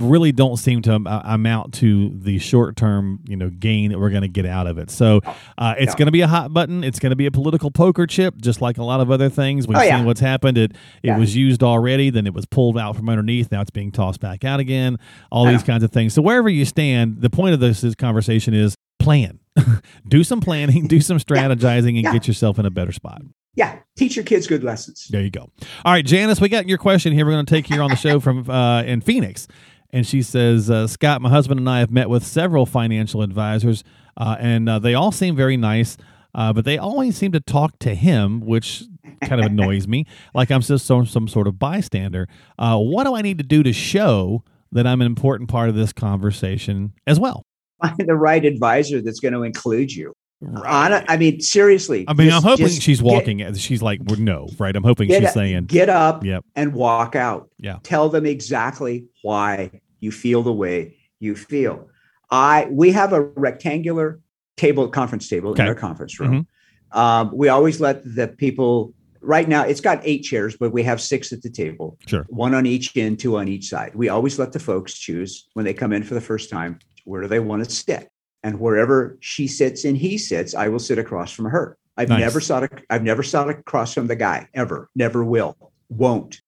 really 0.00 0.32
don't 0.32 0.56
seem 0.56 0.82
to 0.82 0.94
uh, 0.94 1.22
amount 1.24 1.74
to 1.74 2.10
the 2.10 2.38
short 2.38 2.76
term 2.76 3.20
you 3.28 3.36
know 3.36 3.50
gain 3.50 3.90
that 3.90 3.98
we're 3.98 4.10
going 4.10 4.22
to 4.22 4.28
get 4.28 4.46
out 4.46 4.66
of 4.66 4.78
it. 4.78 4.90
So 4.90 5.20
uh, 5.58 5.74
it's 5.78 5.94
going 5.94 6.06
to 6.06 6.12
be 6.12 6.20
a 6.22 6.26
hot 6.26 6.52
button. 6.52 6.82
It's 6.82 6.98
going 6.98 7.10
to 7.10 7.16
be 7.16 7.26
a 7.26 7.30
political 7.30 7.70
poker 7.70 8.06
chip 8.06 8.36
just 8.38 8.60
like 8.60 8.78
a 8.78 8.82
lot 8.84 9.00
of 9.00 9.10
other 9.10 9.28
things. 9.28 9.68
We've 9.68 9.76
Oh, 9.76 9.80
seen 9.80 9.88
yeah. 9.88 10.04
what's 10.04 10.20
happened. 10.20 10.58
It 10.58 10.72
it 11.02 11.08
Yeah. 11.08 11.18
was 11.18 11.36
used 11.36 11.62
already 11.62 12.10
then 12.10 12.26
it 12.26 12.34
was 12.34 12.46
pulled 12.46 12.78
out 12.78 12.96
from 12.96 13.08
underneath. 13.08 13.52
Now 13.52 13.60
it's 13.60 13.70
being 13.70 13.92
tossed 13.92 14.20
back 14.20 14.44
out 14.44 14.60
again. 14.60 14.96
All 15.30 15.46
these 15.46 15.62
kinds 15.62 15.84
of 15.84 15.90
things. 15.92 16.14
So 16.14 16.22
wherever 16.22 16.48
you 16.48 16.64
stand 16.64 17.20
the 17.20 17.30
point 17.30 17.54
of 17.54 17.60
this, 17.60 17.80
this 17.82 17.94
conversation 17.94 18.54
is 18.54 18.74
plan. 18.98 19.38
Do 20.08 20.22
some 20.24 20.40
planning 20.40 20.86
do 20.86 21.00
some 21.00 21.18
strategizing 21.26 22.02
and 22.02 22.12
get 22.12 22.26
yourself 22.28 22.58
in 22.58 22.66
a 22.66 22.70
better 22.70 22.92
spot. 22.92 23.22
Yeah, 23.56 23.78
teach 23.96 24.14
your 24.14 24.24
kids 24.24 24.46
good 24.46 24.62
lessons. 24.62 25.08
there 25.10 25.22
you 25.22 25.30
go. 25.30 25.50
All 25.84 25.92
right 25.92 26.04
janice 26.06 26.40
we 26.40 26.48
got 26.48 26.68
your 26.68 26.78
question 26.78 27.12
here. 27.12 27.26
We're 27.26 27.32
going 27.32 27.46
to 27.46 27.50
take 27.52 27.66
here 27.66 27.82
on 27.82 27.90
the 27.90 27.96
show 27.96 28.20
from 28.20 28.48
uh, 28.48 28.82
in 28.84 29.00
phoenix 29.00 29.48
and 29.92 30.06
she 30.06 30.22
says 30.22 30.70
uh, 30.70 30.86
scott 30.86 31.20
my 31.20 31.28
husband 31.28 31.58
and 31.58 31.68
i 31.68 31.78
have 31.80 31.90
met 31.90 32.08
with 32.08 32.24
several 32.24 32.66
financial 32.66 33.22
advisors 33.22 33.84
uh, 34.16 34.36
and 34.38 34.68
uh, 34.68 34.78
they 34.78 34.94
all 34.94 35.12
seem 35.12 35.36
very 35.36 35.56
nice 35.56 35.96
uh, 36.34 36.52
but 36.52 36.64
they 36.64 36.78
always 36.78 37.16
seem 37.16 37.32
to 37.32 37.40
talk 37.40 37.78
to 37.78 37.94
him 37.94 38.40
which 38.40 38.84
kind 39.24 39.40
of 39.40 39.46
annoys 39.50 39.86
me 39.88 40.06
like 40.34 40.50
i'm 40.50 40.60
just 40.60 40.86
some, 40.86 41.06
some 41.06 41.28
sort 41.28 41.46
of 41.46 41.58
bystander 41.58 42.28
uh, 42.58 42.76
what 42.78 43.04
do 43.04 43.14
i 43.14 43.22
need 43.22 43.38
to 43.38 43.44
do 43.44 43.62
to 43.62 43.72
show 43.72 44.42
that 44.72 44.86
i'm 44.86 45.00
an 45.00 45.06
important 45.06 45.48
part 45.48 45.68
of 45.68 45.74
this 45.74 45.92
conversation 45.92 46.92
as 47.06 47.18
well 47.18 47.44
Find 47.80 47.96
the 47.98 48.14
right 48.14 48.44
advisor 48.44 49.00
that's 49.00 49.20
going 49.20 49.32
to 49.32 49.42
include 49.42 49.92
you. 49.92 50.14
On 50.42 50.92
it- 50.92 51.04
I 51.08 51.16
mean, 51.18 51.40
seriously. 51.40 52.04
I 52.08 52.14
mean, 52.14 52.28
just- 52.30 52.36
I'm 52.44 52.50
hoping 52.50 52.68
she's 52.68 53.02
walking. 53.02 53.42
as 53.42 53.60
she's 53.60 53.82
like, 53.82 54.00
well, 54.06 54.18
no, 54.18 54.48
right? 54.58 54.74
I'm 54.74 54.82
hoping 54.82 55.08
she's 55.10 55.24
up- 55.24 55.34
saying, 55.34 55.66
get 55.66 55.88
up 55.90 56.24
Yep. 56.24 56.44
and 56.56 56.72
walk 56.72 57.14
out. 57.14 57.50
Yeah. 57.58 57.78
Tell 57.82 58.08
them 58.08 58.24
exactly 58.24 59.04
why 59.22 59.70
you 60.00 60.10
feel 60.10 60.42
the 60.42 60.52
way 60.52 60.96
you 61.18 61.36
feel. 61.36 61.88
I 62.30 62.68
we 62.70 62.92
have 62.92 63.12
a 63.12 63.20
rectangular 63.20 64.20
table, 64.56 64.88
conference 64.88 65.28
table 65.28 65.50
Okay. 65.50 65.62
Mm-hmm. 65.62 65.62
in 65.62 65.68
our 65.68 65.74
conference 65.80 66.18
room. 66.20 66.46
Um, 66.92 67.30
we 67.34 67.48
always 67.48 67.80
let 67.80 68.02
the 68.04 68.28
people. 68.28 68.94
Right 69.22 69.46
now, 69.46 69.64
it's 69.64 69.82
got 69.82 70.00
eight 70.02 70.22
chairs, 70.22 70.56
but 70.58 70.72
we 70.72 70.82
have 70.84 70.98
six 70.98 71.30
at 71.34 71.42
the 71.42 71.50
table. 71.50 71.98
Sure. 72.06 72.24
One 72.30 72.54
on 72.54 72.64
each 72.64 72.96
end, 72.96 73.18
two 73.18 73.36
on 73.36 73.48
each 73.48 73.68
side. 73.68 73.92
We 73.94 74.08
always 74.08 74.38
let 74.38 74.52
the 74.52 74.58
folks 74.58 74.98
choose 74.98 75.48
when 75.52 75.66
they 75.66 75.74
come 75.74 75.92
in 75.92 76.02
for 76.04 76.14
the 76.14 76.22
first 76.22 76.48
time 76.48 76.78
where 77.04 77.20
do 77.20 77.28
they 77.28 77.38
want 77.40 77.62
to 77.62 77.70
sit. 77.70 78.08
And 78.42 78.58
wherever 78.58 79.18
she 79.20 79.46
sits 79.46 79.84
and 79.84 79.96
he 79.96 80.16
sits, 80.18 80.54
I 80.54 80.68
will 80.68 80.78
sit 80.78 80.98
across 80.98 81.32
from 81.32 81.46
her. 81.46 81.76
I've 81.96 82.08
Nice. 82.08 82.20
never 82.20 82.40
sat. 82.40 82.82
I've 82.88 83.02
never 83.02 83.22
sat 83.22 83.48
across 83.48 83.92
from 83.92 84.06
the 84.06 84.16
guy 84.16 84.48
ever. 84.54 84.88
Never 84.94 85.22
will. 85.24 85.56
Won't. 85.90 86.40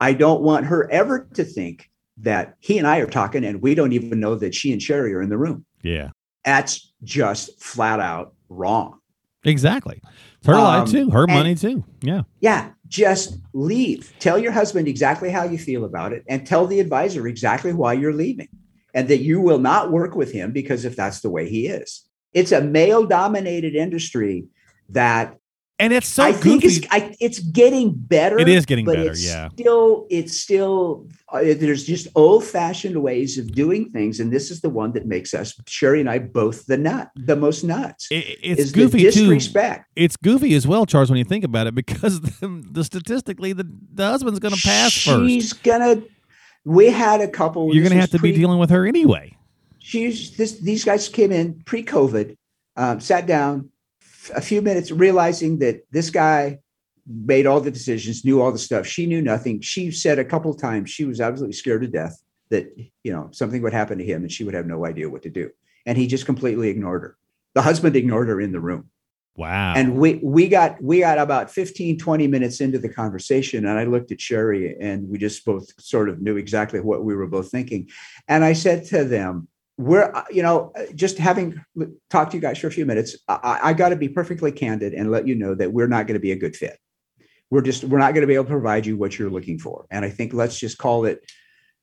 I 0.00 0.12
don't 0.12 0.42
want 0.42 0.66
her 0.66 0.90
ever 0.90 1.26
to 1.34 1.44
think 1.44 1.90
that 2.18 2.54
he 2.60 2.78
and 2.78 2.86
I 2.86 2.98
are 2.98 3.06
talking 3.06 3.44
and 3.44 3.62
we 3.62 3.74
don't 3.74 3.92
even 3.92 4.20
know 4.20 4.34
that 4.34 4.54
she 4.54 4.72
and 4.72 4.82
Sherry 4.82 5.14
are 5.14 5.22
in 5.22 5.28
the 5.30 5.38
room. 5.38 5.64
yeah, 5.82 6.10
That's 6.44 6.92
just 7.04 7.60
flat 7.62 8.00
out 8.00 8.34
wrong. 8.48 8.98
Exactly. 9.44 10.00
It's 10.38 10.46
her 10.46 10.54
life 10.54 10.82
Um, 10.88 10.92
too. 10.92 11.10
Her 11.10 11.22
and- 11.24 11.32
money 11.32 11.54
too. 11.54 11.84
Yeah. 12.02 12.22
Yeah, 12.40 12.70
just 12.88 13.38
leave. 13.54 14.12
Tell 14.18 14.38
your 14.38 14.52
husband 14.52 14.88
exactly 14.88 15.30
how 15.30 15.44
you 15.44 15.58
feel 15.58 15.84
about 15.84 16.12
it 16.12 16.24
and 16.28 16.46
tell 16.46 16.66
the 16.66 16.80
advisor 16.80 17.26
exactly 17.28 17.72
why 17.72 17.92
you're 17.94 18.12
leaving 18.12 18.48
and 18.94 19.08
that 19.08 19.18
you 19.18 19.40
will 19.40 19.58
not 19.58 19.90
work 19.90 20.14
with 20.14 20.32
him 20.32 20.52
because 20.52 20.84
if 20.84 20.96
that's 20.96 21.20
the 21.20 21.30
way 21.30 21.48
he 21.48 21.66
is. 21.66 22.08
It's 22.32 22.52
a 22.52 22.60
male 22.60 23.06
dominated 23.06 23.74
industry 23.74 24.44
that 24.90 25.36
And 25.80 25.92
it's 25.92 26.08
so 26.08 26.24
I 26.24 26.32
think 26.32 26.62
goofy. 26.62 26.76
it's 26.76 26.86
I, 26.90 27.14
it's 27.20 27.38
getting 27.38 27.92
better. 27.94 28.38
It 28.38 28.48
is 28.48 28.66
getting 28.66 28.84
better, 28.84 29.14
yeah. 29.16 29.48
Still, 29.50 30.06
it's 30.10 30.36
still 30.40 31.06
uh, 31.32 31.40
there's 31.42 31.84
just 31.84 32.08
old 32.14 32.42
fashioned 32.44 33.00
ways 33.02 33.38
of 33.38 33.52
doing 33.52 33.88
things, 33.90 34.18
and 34.20 34.32
this 34.32 34.50
is 34.50 34.60
the 34.60 34.68
one 34.70 34.92
that 34.92 35.06
makes 35.06 35.34
us 35.34 35.54
Sherry 35.66 36.00
and 36.00 36.08
I 36.10 36.18
both 36.18 36.66
the 36.66 36.76
nut, 36.76 37.10
the 37.16 37.36
most 37.36 37.64
nuts. 37.64 38.08
It- 38.10 38.38
it's 38.42 38.72
goofy 38.72 38.98
too. 38.98 39.10
disrespect. 39.10 39.86
It's 39.94 40.16
goofy 40.16 40.54
as 40.54 40.66
well, 40.66 40.84
Charles, 40.86 41.10
when 41.10 41.18
you 41.18 41.24
think 41.24 41.44
about 41.44 41.66
it, 41.66 41.74
because 41.74 42.20
the, 42.40 42.64
the 42.70 42.82
statistically 42.84 43.52
the, 43.52 43.66
the 43.94 44.06
husband's 44.06 44.38
going 44.40 44.54
to 44.54 44.60
pass 44.62 44.92
first. 44.92 45.26
She's 45.28 45.52
gonna. 45.52 46.02
We 46.68 46.90
had 46.90 47.22
a 47.22 47.28
couple. 47.28 47.74
You're 47.74 47.82
going 47.82 47.94
to 47.94 48.00
have 48.00 48.10
to 48.10 48.18
be 48.18 48.32
dealing 48.32 48.58
with 48.58 48.68
her 48.70 48.86
anyway. 48.86 49.34
she's 49.78 50.36
this 50.36 50.58
these 50.60 50.84
guys 50.84 51.08
came 51.08 51.32
in 51.32 51.62
pre-covid 51.64 52.36
um, 52.76 53.00
sat 53.00 53.26
down 53.26 53.70
f- 54.02 54.30
a 54.36 54.40
few 54.40 54.60
minutes 54.60 54.90
realizing 54.90 55.58
that 55.60 55.76
this 55.90 56.10
guy 56.10 56.58
made 57.06 57.46
all 57.46 57.60
the 57.60 57.70
decisions 57.70 58.22
knew 58.24 58.42
all 58.42 58.52
the 58.52 58.58
stuff 58.58 58.86
she 58.86 59.06
knew 59.06 59.22
nothing 59.22 59.62
she 59.62 59.90
said 59.90 60.18
a 60.18 60.24
couple 60.32 60.50
of 60.50 60.60
times 60.60 60.90
she 60.90 61.04
was 61.06 61.20
absolutely 61.22 61.54
scared 61.54 61.80
to 61.80 61.88
death 61.88 62.20
that 62.50 62.64
you 63.04 63.12
know 63.14 63.30
something 63.32 63.62
would 63.62 63.72
happen 63.72 63.96
to 63.96 64.04
him 64.04 64.20
and 64.22 64.30
she 64.30 64.44
would 64.44 64.52
have 64.58 64.66
no 64.66 64.84
idea 64.84 65.08
what 65.08 65.22
to 65.22 65.30
do 65.30 65.48
and 65.86 65.96
he 65.96 66.06
just 66.06 66.26
completely 66.26 66.68
ignored 66.68 67.00
her 67.02 67.16
the 67.54 67.62
husband 67.62 67.96
ignored 67.96 68.28
her 68.28 68.40
in 68.42 68.52
the 68.52 68.60
room 68.60 68.90
Wow. 69.38 69.74
and 69.76 69.96
we 69.96 70.16
we 70.16 70.48
got 70.48 70.82
we 70.82 70.98
got 70.98 71.16
about 71.18 71.48
15 71.48 71.96
20 71.96 72.26
minutes 72.26 72.60
into 72.60 72.76
the 72.76 72.88
conversation 72.88 73.66
and 73.66 73.78
i 73.78 73.84
looked 73.84 74.10
at 74.10 74.20
sherry 74.20 74.76
and 74.80 75.08
we 75.08 75.16
just 75.16 75.44
both 75.44 75.68
sort 75.80 76.08
of 76.08 76.20
knew 76.20 76.36
exactly 76.36 76.80
what 76.80 77.04
we 77.04 77.14
were 77.14 77.28
both 77.28 77.48
thinking. 77.48 77.88
And 78.26 78.42
i 78.42 78.52
said 78.52 78.84
to 78.86 79.04
them 79.04 79.46
we're 79.76 80.10
uh, 80.12 80.24
you 80.28 80.42
know 80.42 80.72
just 80.96 81.18
having 81.18 81.64
talked 82.10 82.32
to 82.32 82.36
you 82.36 82.40
guys 82.40 82.58
for 82.58 82.66
a 82.66 82.72
few 82.72 82.84
minutes 82.84 83.16
i, 83.28 83.60
I 83.62 83.72
got 83.74 83.90
to 83.90 83.96
be 83.96 84.08
perfectly 84.08 84.50
candid 84.50 84.92
and 84.92 85.08
let 85.08 85.28
you 85.28 85.36
know 85.36 85.54
that 85.54 85.72
we're 85.72 85.86
not 85.86 86.08
going 86.08 86.14
to 86.14 86.20
be 86.20 86.32
a 86.32 86.36
good 86.36 86.56
fit. 86.56 86.76
We're 87.48 87.62
just 87.62 87.84
we're 87.84 88.00
not 88.00 88.14
going 88.14 88.22
to 88.22 88.26
be 88.26 88.34
able 88.34 88.46
to 88.46 88.50
provide 88.50 88.86
you 88.86 88.96
what 88.96 89.20
you're 89.20 89.30
looking 89.30 89.60
for. 89.60 89.86
And 89.92 90.04
i 90.04 90.10
think 90.10 90.34
let's 90.34 90.58
just 90.58 90.78
call 90.78 91.04
it 91.04 91.20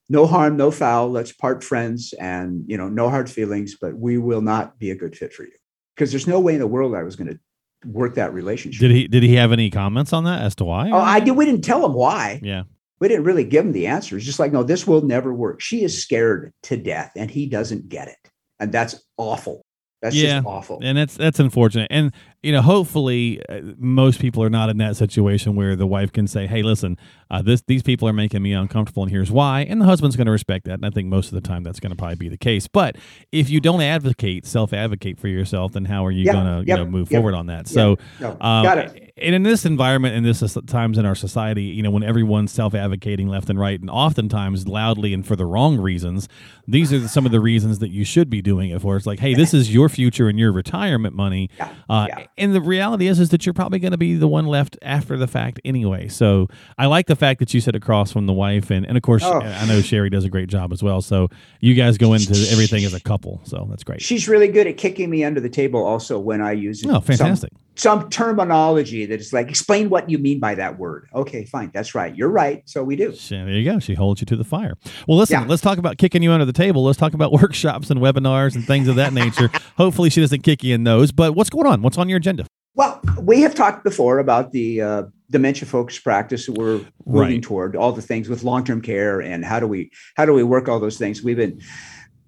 no 0.09 0.27
harm 0.27 0.57
no 0.57 0.71
foul. 0.71 1.09
Let's 1.09 1.31
part 1.31 1.63
friends 1.63 2.13
and 2.19 2.65
you 2.67 2.77
know 2.77 2.89
no 2.89 3.09
hard 3.09 3.29
feelings 3.29 3.77
but 3.79 3.95
we 3.95 4.17
will 4.17 4.41
not 4.41 4.77
be 4.77 4.91
a 4.91 4.95
good 4.95 5.15
fit 5.15 5.31
for 5.33 5.43
you 5.43 5.53
because 5.95 6.11
there's 6.11 6.27
no 6.27 6.39
way 6.39 6.53
in 6.53 6.59
the 6.59 6.67
world 6.67 6.93
i 6.95 7.03
was 7.03 7.15
going 7.15 7.27
to 7.27 7.39
work 7.87 8.15
that 8.15 8.33
relationship 8.33 8.79
did 8.81 8.91
he 8.91 9.07
did 9.07 9.21
he 9.23 9.35
have 9.35 9.51
any 9.51 9.69
comments 9.69 10.11
on 10.13 10.23
that 10.23 10.41
as 10.41 10.55
to 10.55 10.63
why? 10.65 10.89
oh 10.91 10.97
i 10.99 11.19
did 11.19 11.31
we 11.31 11.45
didn't 11.45 11.63
tell 11.63 11.85
him 11.85 11.93
why 11.93 12.39
Yeah. 12.43 12.63
we 12.99 13.07
didn't 13.07 13.25
really 13.25 13.43
give 13.43 13.65
him 13.65 13.71
the 13.73 13.87
answers 13.87 14.25
just 14.25 14.39
like 14.39 14.51
no 14.51 14.63
this 14.63 14.87
will 14.87 15.01
never 15.01 15.33
work 15.33 15.61
she 15.61 15.83
is 15.83 16.01
scared 16.01 16.53
to 16.63 16.77
death 16.77 17.11
and 17.15 17.29
he 17.29 17.45
doesn't 17.47 17.89
get 17.89 18.07
it 18.07 18.17
and 18.59 18.71
that's 18.71 18.95
awful 19.17 19.65
that's 20.01 20.15
Yeah. 20.15 20.35
just 20.37 20.45
awful 20.47 20.79
And 20.83 20.97
that's 20.97 21.15
that's 21.15 21.39
unfortunate. 21.39 21.87
And 21.89 22.11
you 22.45 22.51
know, 22.51 22.61
hopefully, 22.61 23.41
uh, 23.49 23.59
most 23.77 24.19
people 24.19 24.43
are 24.43 24.49
not 24.49 24.69
in 24.69 24.77
that 24.77 24.95
situation 24.95 25.55
where 25.55 25.75
the 25.75 25.87
wife 25.87 26.11
can 26.13 26.27
say, 26.27 26.45
"Hey, 26.47 26.61
listen, 26.61 26.97
uh, 27.31 27.41
this 27.41 27.61
these 27.67 27.81
people 27.81 28.07
are 28.07 28.13
making 28.13 28.41
me 28.43 28.53
uncomfortable, 28.53 29.01
and 29.03 29.11
here's 29.11 29.31
why." 29.31 29.61
And 29.61 29.81
the 29.81 29.85
husband's 29.85 30.15
going 30.15 30.27
to 30.27 30.31
respect 30.31 30.65
that. 30.65 30.75
And 30.75 30.85
I 30.85 30.91
think 30.91 31.07
most 31.07 31.27
of 31.27 31.33
the 31.33 31.47
time 31.47 31.63
that's 31.63 31.79
going 31.79 31.89
to 31.89 31.95
probably 31.95 32.15
be 32.17 32.29
the 32.29 32.37
case. 32.37 32.67
But 32.67 32.97
if 33.31 33.49
you 33.49 33.59
don't 33.59 33.81
advocate, 33.81 34.45
self 34.45 34.73
advocate 34.73 35.19
for 35.19 35.27
yourself, 35.27 35.73
then 35.73 35.85
how 35.85 36.05
are 36.05 36.11
you 36.11 36.25
Yeah, 36.25 36.33
going 36.33 36.45
to 36.45 36.71
you 36.71 36.77
know 36.77 36.85
move 36.85 37.11
yep. 37.11 37.19
forward 37.19 37.33
on 37.35 37.47
that? 37.47 37.67
So. 37.67 37.97
no, 38.19 38.31
Um, 38.39 38.63
got 38.63 38.77
it 38.77 39.13
And 39.17 39.33
in 39.33 39.43
this 39.43 39.65
environment, 39.65 40.13
and 40.15 40.25
this 40.25 40.57
times 40.67 40.97
in 40.97 41.05
our 41.05 41.15
society, 41.15 41.63
you 41.63 41.81
know, 41.81 41.89
when 41.89 42.03
everyone's 42.03 42.51
self-advocating 42.51 43.27
left 43.29 43.49
and 43.49 43.57
right, 43.57 43.79
and 43.79 43.89
oftentimes 43.89 44.67
loudly 44.67 45.13
and 45.13 45.25
for 45.25 45.35
the 45.37 45.45
wrong 45.45 45.77
reasons, 45.77 46.27
these 46.67 46.91
are 46.91 47.07
some 47.07 47.25
of 47.25 47.31
the 47.31 47.39
reasons 47.39 47.79
that 47.79 47.89
you 47.91 48.03
should 48.03 48.29
be 48.29 48.41
doing 48.41 48.71
it 48.71 48.81
for. 48.81 48.97
It's 48.97 49.05
like, 49.05 49.19
hey, 49.19 49.33
this 49.33 49.53
is 49.53 49.73
your 49.73 49.87
future 49.89 50.27
and 50.27 50.37
your 50.37 50.51
retirement 50.51 51.15
money. 51.15 51.49
Yeah, 51.57 51.69
Uh, 51.89 52.05
yeah. 52.09 52.25
And 52.37 52.53
the 52.53 52.61
reality 52.61 53.07
is, 53.07 53.19
is 53.19 53.29
that 53.29 53.45
you're 53.45 53.53
probably 53.53 53.79
going 53.79 53.91
to 53.93 53.97
be 53.97 54.15
the 54.15 54.27
one 54.27 54.45
left 54.45 54.77
after 54.81 55.15
the 55.17 55.27
fact 55.27 55.59
anyway. 55.63 56.07
So 56.09 56.47
I 56.77 56.87
like 56.87 57.07
the 57.07 57.15
fact 57.15 57.39
that 57.39 57.53
you 57.53 57.61
sit 57.61 57.75
across 57.75 58.11
from 58.11 58.25
the 58.25 58.33
wife, 58.33 58.69
and 58.71 58.85
and 58.85 58.97
of 58.97 59.03
course, 59.03 59.23
Oh. 59.23 59.39
I 59.41 59.65
know 59.65 59.81
Sherry 59.81 60.09
does 60.09 60.25
a 60.25 60.29
great 60.29 60.49
job 60.49 60.73
as 60.73 60.83
well. 60.83 61.01
So 61.01 61.29
you 61.61 61.73
guys 61.75 61.97
go 61.97 62.13
into 62.13 62.33
everything 62.51 62.83
as 62.83 62.93
a 62.93 62.99
couple. 62.99 63.39
So 63.45 63.65
that's 63.69 63.83
great. 63.83 64.01
she's 64.01 64.27
really 64.27 64.47
good 64.49 64.67
at 64.67 64.77
kicking 64.77 65.09
me 65.09 65.23
under 65.23 65.39
the 65.39 65.49
table 65.49 65.83
also 65.85 66.19
when 66.19 66.41
i 66.41 66.51
use 66.51 66.83
Oh, 66.85 66.99
fantastic. 66.99 67.51
some, 67.53 67.59
some 67.75 68.09
terminology 68.09 69.05
that 69.05 69.19
is 69.19 69.33
like 69.33 69.49
explain 69.49 69.89
what 69.89 70.09
you 70.09 70.17
mean 70.17 70.39
by 70.39 70.55
that 70.55 70.77
word 70.79 71.07
okay 71.13 71.45
fine 71.45 71.69
that's 71.73 71.93
right 71.93 72.15
you're 72.15 72.29
right 72.29 72.61
so 72.65 72.83
we 72.83 72.95
do 72.95 73.13
She- 73.15 73.35
there 73.35 73.49
you 73.49 73.63
go. 73.69 73.79
She 73.79 73.93
holds 73.95 74.21
you 74.21 74.25
to 74.27 74.35
the 74.35 74.43
fire. 74.43 74.73
Well, 75.07 75.17
listen, 75.17 75.41
Yeah. 75.41 75.45
let's 75.47 75.61
talk 75.61 75.77
about 75.77 75.97
kicking 75.97 76.23
you 76.23 76.31
under 76.31 76.45
the 76.45 76.53
table. 76.53 76.83
Let's 76.83 76.97
talk 76.97 77.13
about 77.13 77.31
workshops 77.41 77.89
and 77.89 77.99
webinars 77.99 78.55
and 78.55 78.65
things 78.65 78.87
of 78.87 78.95
that 78.95 79.13
nature. 79.13 79.49
Hopefully, 79.77 80.09
she 80.09 80.21
doesn't 80.21 80.41
kick 80.43 80.63
you 80.63 80.73
in 80.73 80.83
those. 80.83 81.11
But 81.11 81.35
what's 81.35 81.49
going 81.49 81.67
on? 81.67 81.81
What's 81.81 81.97
on 81.97 82.07
your 82.09 82.17
agenda? 82.17 82.45
Well, 82.75 82.99
we 83.21 83.41
have 83.41 83.55
talked 83.55 83.83
before 83.83 84.19
about 84.19 84.51
the 84.51 84.81
uh, 84.81 85.03
dementia 85.29 85.67
focused 85.67 86.03
practice 86.03 86.45
that 86.45 86.53
we're 86.53 86.77
moving 87.05 87.35
Right. 87.35 87.41
toward, 87.43 87.75
all 87.75 87.91
the 87.91 88.01
things 88.01 88.27
with 88.29 88.43
long 88.43 88.63
term 88.63 88.81
care 88.81 89.21
and 89.21 89.43
how 89.45 89.59
do 89.59 89.67
we 89.67 89.91
how 90.15 90.25
do 90.25 90.33
we 90.33 90.43
work 90.43 90.67
all 90.69 90.79
those 90.79 90.97
things. 90.97 91.23
We've 91.23 91.37
been 91.37 91.59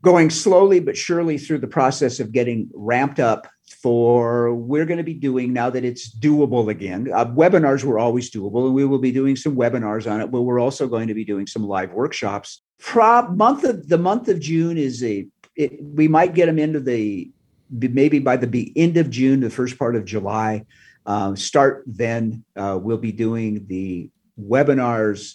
going 0.08 0.30
slowly 0.30 0.80
but 0.80 0.96
surely 0.96 1.38
through 1.38 1.58
the 1.58 1.68
process 1.68 2.22
of 2.22 2.32
getting 2.32 2.70
ramped 2.74 3.20
up 3.20 3.46
for 3.82 4.56
we're 4.56 4.86
going 4.86 4.98
to 4.98 5.04
be 5.04 5.14
doing 5.14 5.52
now 5.52 5.70
that 5.70 5.84
it's 5.84 6.18
doable 6.18 6.70
again. 6.70 7.12
Uh, 7.14 7.26
webinars 7.26 7.84
were 7.84 8.00
always 8.00 8.32
doable, 8.32 8.68
and 8.68 8.74
we 8.74 8.86
will 8.86 9.00
be 9.00 9.12
doing 9.12 9.36
some 9.36 9.54
webinars 9.54 10.10
on 10.10 10.22
it. 10.22 10.32
But 10.32 10.44
we're 10.44 10.62
also 10.62 10.88
going 10.88 11.10
to 11.10 11.14
be 11.14 11.26
doing 11.26 11.46
some 11.46 11.68
live 11.68 11.92
workshops. 11.92 12.62
Prob 12.80 13.36
month 13.36 13.66
of 13.66 13.90
the 13.90 13.98
month 13.98 14.30
of 14.30 14.40
June 14.40 14.78
is 14.78 15.04
a 15.04 15.28
it, 15.58 15.84
we 15.84 16.08
might 16.08 16.34
get 16.34 16.46
them 16.46 16.58
into 16.58 16.80
the 16.80 17.30
maybe 17.70 18.20
by 18.20 18.38
the 18.38 18.72
end 18.78 18.96
of 18.96 19.10
June, 19.10 19.42
the 19.42 19.50
first 19.50 19.78
part 19.78 19.98
of 19.98 20.06
July. 20.06 20.66
Um, 21.06 21.36
start 21.36 21.84
then. 21.86 22.46
Uh, 22.56 22.80
we'll 22.82 22.98
be 22.98 23.12
doing 23.12 23.68
the 23.68 24.10
webinars 24.42 25.34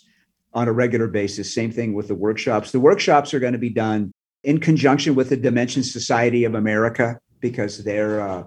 on 0.54 0.66
a 0.66 0.72
regular 0.72 1.08
basis. 1.08 1.54
Same 1.54 1.72
thing 1.72 1.92
with 1.92 2.08
the 2.08 2.14
workshops. 2.14 2.72
The 2.72 2.80
workshops 2.80 3.34
are 3.34 3.40
going 3.40 3.52
to 3.52 3.58
be 3.58 3.68
done 3.68 4.14
in 4.44 4.58
conjunction 4.58 5.14
with 5.14 5.28
the 5.28 5.36
Dementia 5.36 5.82
Society 5.82 6.44
of 6.44 6.54
America 6.54 7.18
because 7.40 7.84
they're 7.84 8.20
uh, 8.20 8.44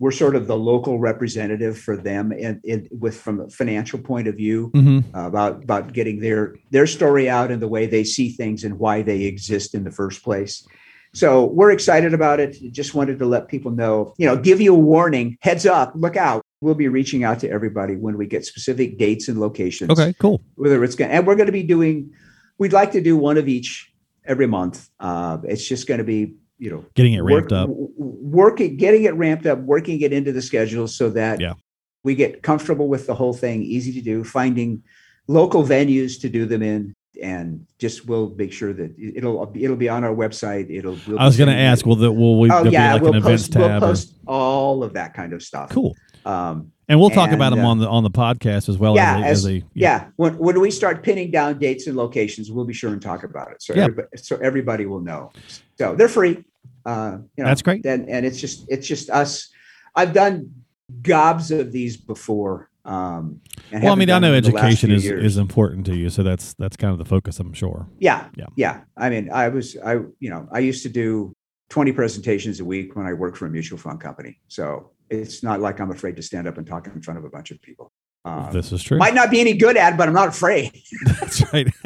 we're 0.00 0.10
sort 0.10 0.34
of 0.36 0.46
the 0.46 0.56
local 0.56 0.98
representative 0.98 1.78
for 1.78 1.96
them 1.96 2.32
and 2.32 2.88
with 2.90 3.18
from 3.20 3.40
a 3.40 3.48
financial 3.48 3.98
point 3.98 4.26
of 4.28 4.34
view 4.36 4.70
Mm-hmm. 4.74 5.16
uh, 5.16 5.26
about 5.26 5.62
about 5.62 5.92
getting 5.92 6.20
their 6.20 6.56
their 6.70 6.86
story 6.86 7.28
out 7.28 7.50
and 7.50 7.62
the 7.62 7.68
way 7.68 7.86
they 7.86 8.04
see 8.04 8.30
things 8.30 8.64
and 8.64 8.78
why 8.78 9.02
they 9.02 9.22
exist 9.22 9.74
in 9.74 9.84
the 9.84 9.90
first 9.90 10.22
place. 10.22 10.66
So 11.14 11.44
we're 11.44 11.70
excited 11.70 12.12
about 12.12 12.40
it. 12.40 12.56
Just 12.72 12.92
wanted 12.92 13.20
to 13.20 13.26
let 13.26 13.46
people 13.46 13.70
know, 13.70 14.14
you 14.18 14.26
know, 14.26 14.36
give 14.36 14.60
you 14.60 14.74
a 14.74 14.78
warning, 14.78 15.38
heads 15.42 15.64
up, 15.64 15.92
look 15.94 16.16
out. 16.16 16.42
We'll 16.60 16.74
be 16.74 16.88
reaching 16.88 17.22
out 17.22 17.38
to 17.40 17.48
everybody 17.48 17.94
when 17.94 18.18
we 18.18 18.26
get 18.26 18.44
specific 18.44 18.98
dates 18.98 19.28
and 19.28 19.38
locations. 19.38 19.90
Okay, 19.90 20.12
cool. 20.18 20.42
Whether 20.56 20.82
it's 20.82 20.96
going, 20.96 21.12
and 21.12 21.24
we're 21.24 21.36
going 21.36 21.46
to 21.46 21.52
be 21.52 21.62
doing, 21.62 22.10
we'd 22.58 22.72
like 22.72 22.90
to 22.92 23.00
do 23.00 23.16
one 23.16 23.36
of 23.36 23.46
each 23.46 23.93
every 24.26 24.46
month. 24.46 24.88
Uh, 25.00 25.38
it's 25.44 25.66
just 25.66 25.86
going 25.86 25.98
to 25.98 26.04
be, 26.04 26.34
you 26.58 26.70
know, 26.70 26.84
Getting 26.94 27.14
it 27.14 27.20
ramped 27.20 27.52
work- 27.52 27.68
up. 27.68 27.68
working, 27.70 28.76
getting 28.76 29.04
it 29.04 29.14
ramped 29.14 29.46
up, 29.46 29.58
working 29.60 30.00
it 30.00 30.12
into 30.12 30.32
the 30.32 30.42
schedule 30.42 30.86
so 30.88 31.10
that 31.10 31.40
Yeah. 31.40 31.54
we 32.04 32.14
get 32.14 32.42
comfortable 32.42 32.88
with 32.88 33.06
the 33.06 33.14
whole 33.14 33.32
thing, 33.32 33.62
easy 33.62 33.92
to 33.92 34.00
do, 34.00 34.24
finding 34.24 34.82
local 35.28 35.62
venues 35.64 36.20
to 36.20 36.28
do 36.28 36.46
them 36.46 36.62
in, 36.62 36.94
and 37.22 37.66
just 37.78 38.06
we'll 38.06 38.34
make 38.36 38.52
sure 38.52 38.72
that 38.72 38.94
it'll 38.98 39.52
it'll 39.54 39.76
be 39.76 39.88
on 39.88 40.04
our 40.04 40.14
website. 40.14 40.66
It'll. 40.68 40.98
We'll 41.06 41.18
I 41.18 41.24
was 41.26 41.36
going 41.36 41.48
to 41.48 41.54
ask, 41.56 41.86
will 41.86 41.96
the, 41.96 42.10
will 42.10 42.40
we 42.40 42.50
Oh 42.50 42.64
yeah, 42.64 42.94
like 42.94 43.02
we'll 43.02 43.12
an 43.12 43.18
events 43.18 43.48
post, 43.48 43.58
we'll 43.58 43.80
post 43.80 44.14
all 44.26 44.82
of 44.82 44.94
that 44.94 45.14
kind 45.14 45.32
of 45.32 45.42
stuff. 45.42 45.70
cool. 45.70 45.94
Um, 46.24 46.72
And 46.88 47.00
we'll 47.00 47.10
talk 47.10 47.30
about 47.32 47.50
them 47.50 47.64
uh, 47.64 47.68
on 47.68 47.78
the 47.78 47.88
on 47.88 48.02
the 48.02 48.10
podcast 48.10 48.68
as 48.68 48.76
well 48.78 48.94
yeah, 48.94 49.16
as, 49.18 49.22
a, 49.22 49.26
as- 49.26 49.44
as 49.46 49.50
a 49.52 49.62
yeah, 49.74 50.08
when 50.16 50.36
when 50.38 50.60
we 50.60 50.70
start 50.70 51.02
pinning 51.02 51.30
down 51.30 51.58
dates 51.58 51.86
and 51.86 51.96
locations, 51.96 52.50
we'll 52.50 52.64
be 52.66 52.74
sure 52.74 52.92
and 52.92 53.00
talk 53.00 53.24
about 53.24 53.50
it. 53.52 53.62
So 53.62 53.74
Yeah. 53.74 53.84
everybody, 53.84 54.08
so 54.16 54.36
everybody 54.36 54.86
will 54.86 55.00
know. 55.00 55.32
So 55.78 55.94
they're 55.96 56.08
free. 56.08 56.44
Uh, 56.84 57.18
you 57.36 57.44
know, 57.44 57.48
That's 57.50 57.62
great. 57.62 57.84
And 57.86 58.08
and 58.08 58.26
it's 58.26 58.38
just 58.40 58.66
it's 58.68 58.86
just 58.86 59.08
us. 59.10 59.48
I've 59.96 60.12
done 60.12 60.50
gobs 61.02 61.50
of 61.50 61.72
these 61.72 61.96
before. 61.96 62.68
Um, 62.84 63.40
and 63.72 63.82
Well, 63.82 63.92
I 63.92 63.96
mean, 63.96 64.10
I 64.10 64.18
know 64.18 64.32
them 64.32 64.44
in 64.44 64.44
the 64.44 64.50
last 64.50 64.64
education 64.64 64.90
is, 64.90 65.04
years. 65.04 65.24
is 65.24 65.38
important 65.38 65.86
to 65.86 65.96
you, 65.96 66.10
so 66.10 66.22
that's 66.22 66.52
that's 66.54 66.76
kind 66.76 66.92
of 66.92 66.98
the 66.98 67.06
focus, 67.06 67.40
I'm 67.40 67.54
sure. 67.54 67.88
Yeah, 67.98 68.26
Yeah. 68.36 68.46
yeah, 68.56 68.80
I 68.98 69.08
mean, 69.08 69.30
I 69.32 69.48
was, 69.48 69.74
I, 69.82 69.94
you 70.20 70.28
know, 70.28 70.46
I 70.52 70.58
used 70.58 70.82
to 70.82 70.90
do 70.90 71.32
20 71.70 71.92
presentations 71.92 72.60
a 72.60 72.64
week 72.66 72.94
when 72.94 73.06
I 73.06 73.14
worked 73.14 73.38
for 73.38 73.46
a 73.46 73.50
mutual 73.50 73.78
fund 73.78 74.00
company. 74.02 74.38
So 74.48 74.90
it's 75.10 75.42
not 75.42 75.60
like 75.60 75.80
I'm 75.80 75.90
afraid 75.90 76.16
to 76.16 76.22
stand 76.22 76.48
up 76.48 76.58
and 76.58 76.66
talk 76.66 76.86
in 76.86 77.00
front 77.02 77.18
of 77.18 77.24
a 77.24 77.30
bunch 77.30 77.50
of 77.50 77.60
people. 77.60 77.92
Uh, 78.24 78.50
this 78.50 78.72
is 78.72 78.82
true. 78.82 78.96
might 78.96 79.14
not 79.14 79.30
be 79.30 79.38
any 79.38 79.52
good 79.52 79.76
at, 79.76 79.98
but 79.98 80.08
I'm 80.08 80.14
not 80.14 80.28
afraid. 80.28 80.72
That's 81.20 81.52
right. 81.52 81.66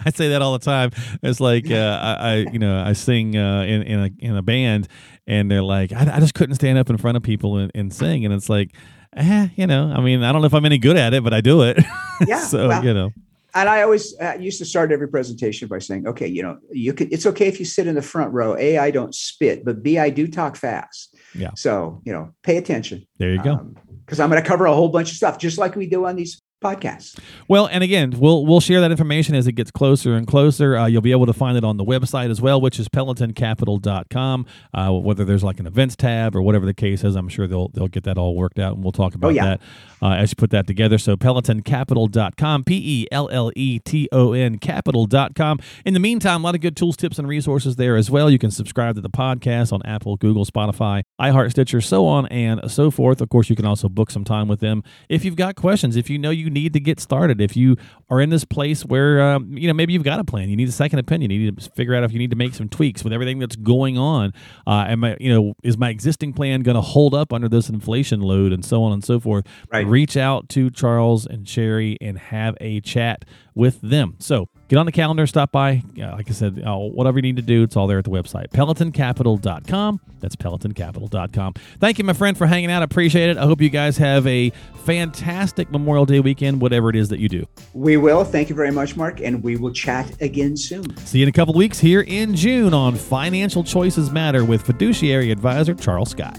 I 0.00 0.10
say 0.10 0.28
that 0.28 0.40
all 0.40 0.54
the 0.54 0.64
time. 0.64 0.90
It's 1.22 1.38
like 1.38 1.70
uh, 1.70 1.98
I, 2.02 2.12
I, 2.14 2.34
you 2.50 2.58
know, 2.58 2.82
I 2.82 2.94
sing 2.94 3.36
uh, 3.36 3.62
in 3.62 3.82
in 3.82 4.00
a 4.00 4.10
in 4.20 4.36
a 4.36 4.42
band, 4.42 4.88
and 5.26 5.50
they're 5.50 5.62
like, 5.62 5.92
I, 5.92 6.16
I 6.16 6.20
just 6.20 6.34
couldn't 6.34 6.54
stand 6.54 6.78
up 6.78 6.88
in 6.88 6.96
front 6.96 7.18
of 7.18 7.22
people 7.22 7.58
and, 7.58 7.70
and 7.74 7.92
sing, 7.92 8.24
and 8.24 8.32
it's 8.32 8.48
like, 8.48 8.74
eh, 9.16 9.48
you 9.56 9.66
know, 9.66 9.92
I 9.94 10.00
mean, 10.00 10.22
I 10.22 10.32
don't 10.32 10.40
know 10.40 10.46
if 10.46 10.54
I'm 10.54 10.64
any 10.64 10.78
good 10.78 10.96
at 10.96 11.12
it, 11.12 11.22
but 11.22 11.34
I 11.34 11.40
do 11.40 11.62
it. 11.62 11.78
Yeah, 12.24 12.38
so 12.38 12.68
well, 12.68 12.84
you 12.84 12.94
know, 12.94 13.10
and 13.54 13.68
I 13.68 13.82
always 13.82 14.14
uh, 14.20 14.36
used 14.38 14.58
to 14.58 14.64
start 14.64 14.92
every 14.92 15.08
presentation 15.08 15.66
by 15.66 15.80
saying, 15.80 16.06
"Okay, 16.06 16.28
you 16.28 16.40
know, 16.40 16.58
you 16.70 16.92
can. 16.92 17.08
It's 17.10 17.26
okay 17.26 17.48
if 17.48 17.58
you 17.58 17.66
sit 17.66 17.88
in 17.88 17.96
the 17.96 18.02
front 18.02 18.32
row. 18.32 18.56
A, 18.56 18.78
I 18.78 18.92
don't 18.92 19.12
spit, 19.12 19.64
but 19.64 19.82
B, 19.82 19.98
I 19.98 20.08
do 20.08 20.28
talk 20.28 20.54
fast. 20.54 21.11
Yeah. 21.34 21.50
So 21.54 22.00
you 22.04 22.12
know, 22.12 22.32
pay 22.42 22.56
attention. 22.56 23.06
there 23.18 23.30
you 23.30 23.42
go. 23.42 23.52
Um, 23.52 23.76
because 24.04 24.18
I'm 24.20 24.28
going 24.30 24.42
to 24.42 24.48
cover 24.48 24.66
a 24.66 24.74
whole 24.74 24.88
bunch 24.88 25.10
of 25.10 25.16
stuff, 25.16 25.38
just 25.38 25.58
like 25.58 25.76
we 25.76 25.86
do 25.86 26.04
on 26.06 26.16
these 26.16 26.40
podcasts. 26.62 27.18
Well, 27.48 27.66
and 27.66 27.82
again, 27.82 28.14
we'll 28.18 28.46
we'll 28.46 28.60
share 28.60 28.80
that 28.80 28.90
information 28.90 29.34
as 29.34 29.46
it 29.46 29.52
gets 29.52 29.70
closer 29.70 30.14
and 30.14 30.26
closer. 30.26 30.76
Uh, 30.76 30.86
you'll 30.86 31.02
be 31.02 31.12
able 31.12 31.26
to 31.26 31.32
find 31.32 31.58
it 31.58 31.64
on 31.64 31.76
the 31.76 31.84
website 31.84 32.30
as 32.30 32.40
well, 32.40 32.60
which 32.60 32.78
is 32.78 32.88
pelotoncapital.com. 32.88 34.46
Uh, 34.72 34.92
whether 34.92 35.24
there's 35.24 35.44
like 35.44 35.60
an 35.60 35.66
events 35.66 35.96
tab 35.96 36.34
or 36.36 36.42
whatever 36.42 36.64
the 36.64 36.74
case 36.74 37.04
is, 37.04 37.16
I'm 37.16 37.28
sure 37.28 37.46
they'll 37.46 37.68
they'll 37.68 37.88
get 37.88 38.04
that 38.04 38.18
all 38.18 38.36
worked 38.36 38.58
out, 38.58 38.74
and 38.74 38.84
we'll 38.84 38.92
talk 38.92 39.14
about 39.14 39.34
yeah. 39.34 39.44
that 39.44 39.60
uh, 40.00 40.14
as 40.14 40.30
you 40.30 40.36
put 40.36 40.50
that 40.50 40.66
together. 40.66 40.98
So 40.98 41.16
pelotoncapital.com, 41.16 42.64
P 42.64 43.02
E 43.02 43.06
L 43.10 43.28
L 43.30 43.50
E 43.54 43.78
T 43.78 44.08
O 44.12 44.32
N 44.32 44.58
capital.com. 44.58 45.58
In 45.84 45.94
the 45.94 46.00
meantime, 46.00 46.42
a 46.42 46.44
lot 46.44 46.54
of 46.54 46.60
good 46.60 46.76
tools, 46.76 46.96
tips, 46.96 47.18
and 47.18 47.28
resources 47.28 47.76
there 47.76 47.96
as 47.96 48.10
well. 48.10 48.30
You 48.30 48.38
can 48.38 48.50
subscribe 48.50 48.94
to 48.96 49.00
the 49.00 49.10
podcast 49.10 49.72
on 49.72 49.82
Apple, 49.84 50.16
Google, 50.16 50.44
Spotify, 50.44 51.02
iHeart, 51.20 51.50
Stitcher, 51.50 51.80
so 51.80 52.06
on 52.06 52.26
and 52.26 52.70
so 52.70 52.90
forth. 52.90 53.20
Of 53.20 53.28
course, 53.28 53.50
you 53.50 53.56
can 53.56 53.64
also 53.64 53.88
book 53.88 54.10
some 54.10 54.24
time 54.24 54.48
with 54.48 54.60
them 54.60 54.82
if 55.08 55.24
you've 55.24 55.36
got 55.36 55.56
questions. 55.56 55.96
If 55.96 56.10
you 56.10 56.18
know 56.18 56.30
you 56.30 56.50
need 56.52 56.72
to 56.74 56.80
get 56.80 57.00
started, 57.00 57.40
if 57.40 57.56
you 57.56 57.76
are 58.10 58.20
in 58.20 58.30
this 58.30 58.44
place 58.44 58.84
where 58.84 59.20
um, 59.20 59.56
you 59.56 59.66
know 59.66 59.74
maybe 59.74 59.92
you've 59.92 60.04
got 60.04 60.20
a 60.20 60.24
plan, 60.24 60.48
you 60.48 60.56
need 60.56 60.68
a 60.68 60.72
second 60.72 60.98
opinion, 60.98 61.30
you 61.30 61.50
need 61.50 61.58
to 61.58 61.70
figure 61.70 61.94
out 61.94 62.04
if 62.04 62.12
you 62.12 62.18
need 62.18 62.30
to 62.30 62.36
make 62.36 62.54
some 62.54 62.68
tweaks 62.68 63.02
with 63.02 63.12
everything 63.12 63.38
that's 63.38 63.56
going 63.56 63.98
on. 63.98 64.32
Uh, 64.66 64.84
am 64.88 65.04
I, 65.04 65.16
you 65.18 65.32
know, 65.32 65.54
is 65.62 65.76
my 65.76 65.88
existing 65.88 66.32
plan 66.32 66.60
going 66.62 66.74
to 66.74 66.80
hold 66.80 67.14
up 67.14 67.32
under 67.32 67.48
this 67.48 67.68
inflation 67.68 68.20
load 68.20 68.52
and 68.52 68.64
so 68.64 68.82
on 68.82 68.92
and 68.92 69.04
so 69.04 69.18
forth? 69.18 69.46
Right. 69.72 69.86
Reach 69.86 70.16
out 70.16 70.48
to 70.50 70.70
Charles 70.70 71.26
and 71.26 71.48
Sherry 71.48 71.96
and 72.00 72.18
have 72.18 72.56
a 72.60 72.80
chat 72.80 73.24
with 73.54 73.80
them. 73.80 74.16
So 74.18 74.48
get 74.68 74.78
on 74.78 74.86
the 74.86 74.92
calendar, 74.92 75.26
stop 75.26 75.52
by. 75.52 75.82
Uh, 76.00 76.12
like 76.12 76.28
I 76.28 76.32
said, 76.32 76.62
uh, 76.64 76.76
whatever 76.76 77.18
you 77.18 77.22
need 77.22 77.36
to 77.36 77.42
do, 77.42 77.62
it's 77.62 77.76
all 77.76 77.86
there 77.86 77.98
at 77.98 78.04
the 78.04 78.10
website. 78.10 78.48
PelotonCapital.com. 78.50 80.00
That's 80.20 80.36
PelotonCapital.com. 80.36 81.54
Thank 81.80 81.98
you, 81.98 82.04
my 82.04 82.12
friend, 82.12 82.36
for 82.36 82.46
hanging 82.46 82.70
out. 82.70 82.82
I 82.82 82.84
appreciate 82.84 83.30
it. 83.30 83.36
I 83.36 83.44
hope 83.44 83.60
you 83.60 83.70
guys 83.70 83.96
have 83.98 84.26
a 84.26 84.50
fantastic 84.84 85.70
Memorial 85.70 86.06
Day 86.06 86.20
weekend, 86.20 86.60
whatever 86.60 86.90
it 86.90 86.96
is 86.96 87.08
that 87.08 87.18
you 87.18 87.28
do. 87.28 87.46
We 87.74 87.96
will. 87.96 88.24
Thank 88.24 88.48
you 88.48 88.54
very 88.54 88.70
much, 88.70 88.96
Mark, 88.96 89.20
and 89.20 89.42
we 89.42 89.56
will 89.56 89.72
chat 89.72 90.20
again 90.20 90.56
soon. 90.56 90.96
See 90.98 91.18
you 91.18 91.24
in 91.24 91.28
a 91.28 91.32
couple 91.32 91.54
weeks 91.54 91.78
here 91.78 92.02
in 92.02 92.34
June 92.34 92.74
on 92.74 92.96
Financial 92.96 93.64
Choices 93.64 94.10
Matter 94.10 94.44
with 94.44 94.62
fiduciary 94.62 95.30
advisor 95.30 95.74
Charles 95.74 96.10
Scott. 96.10 96.38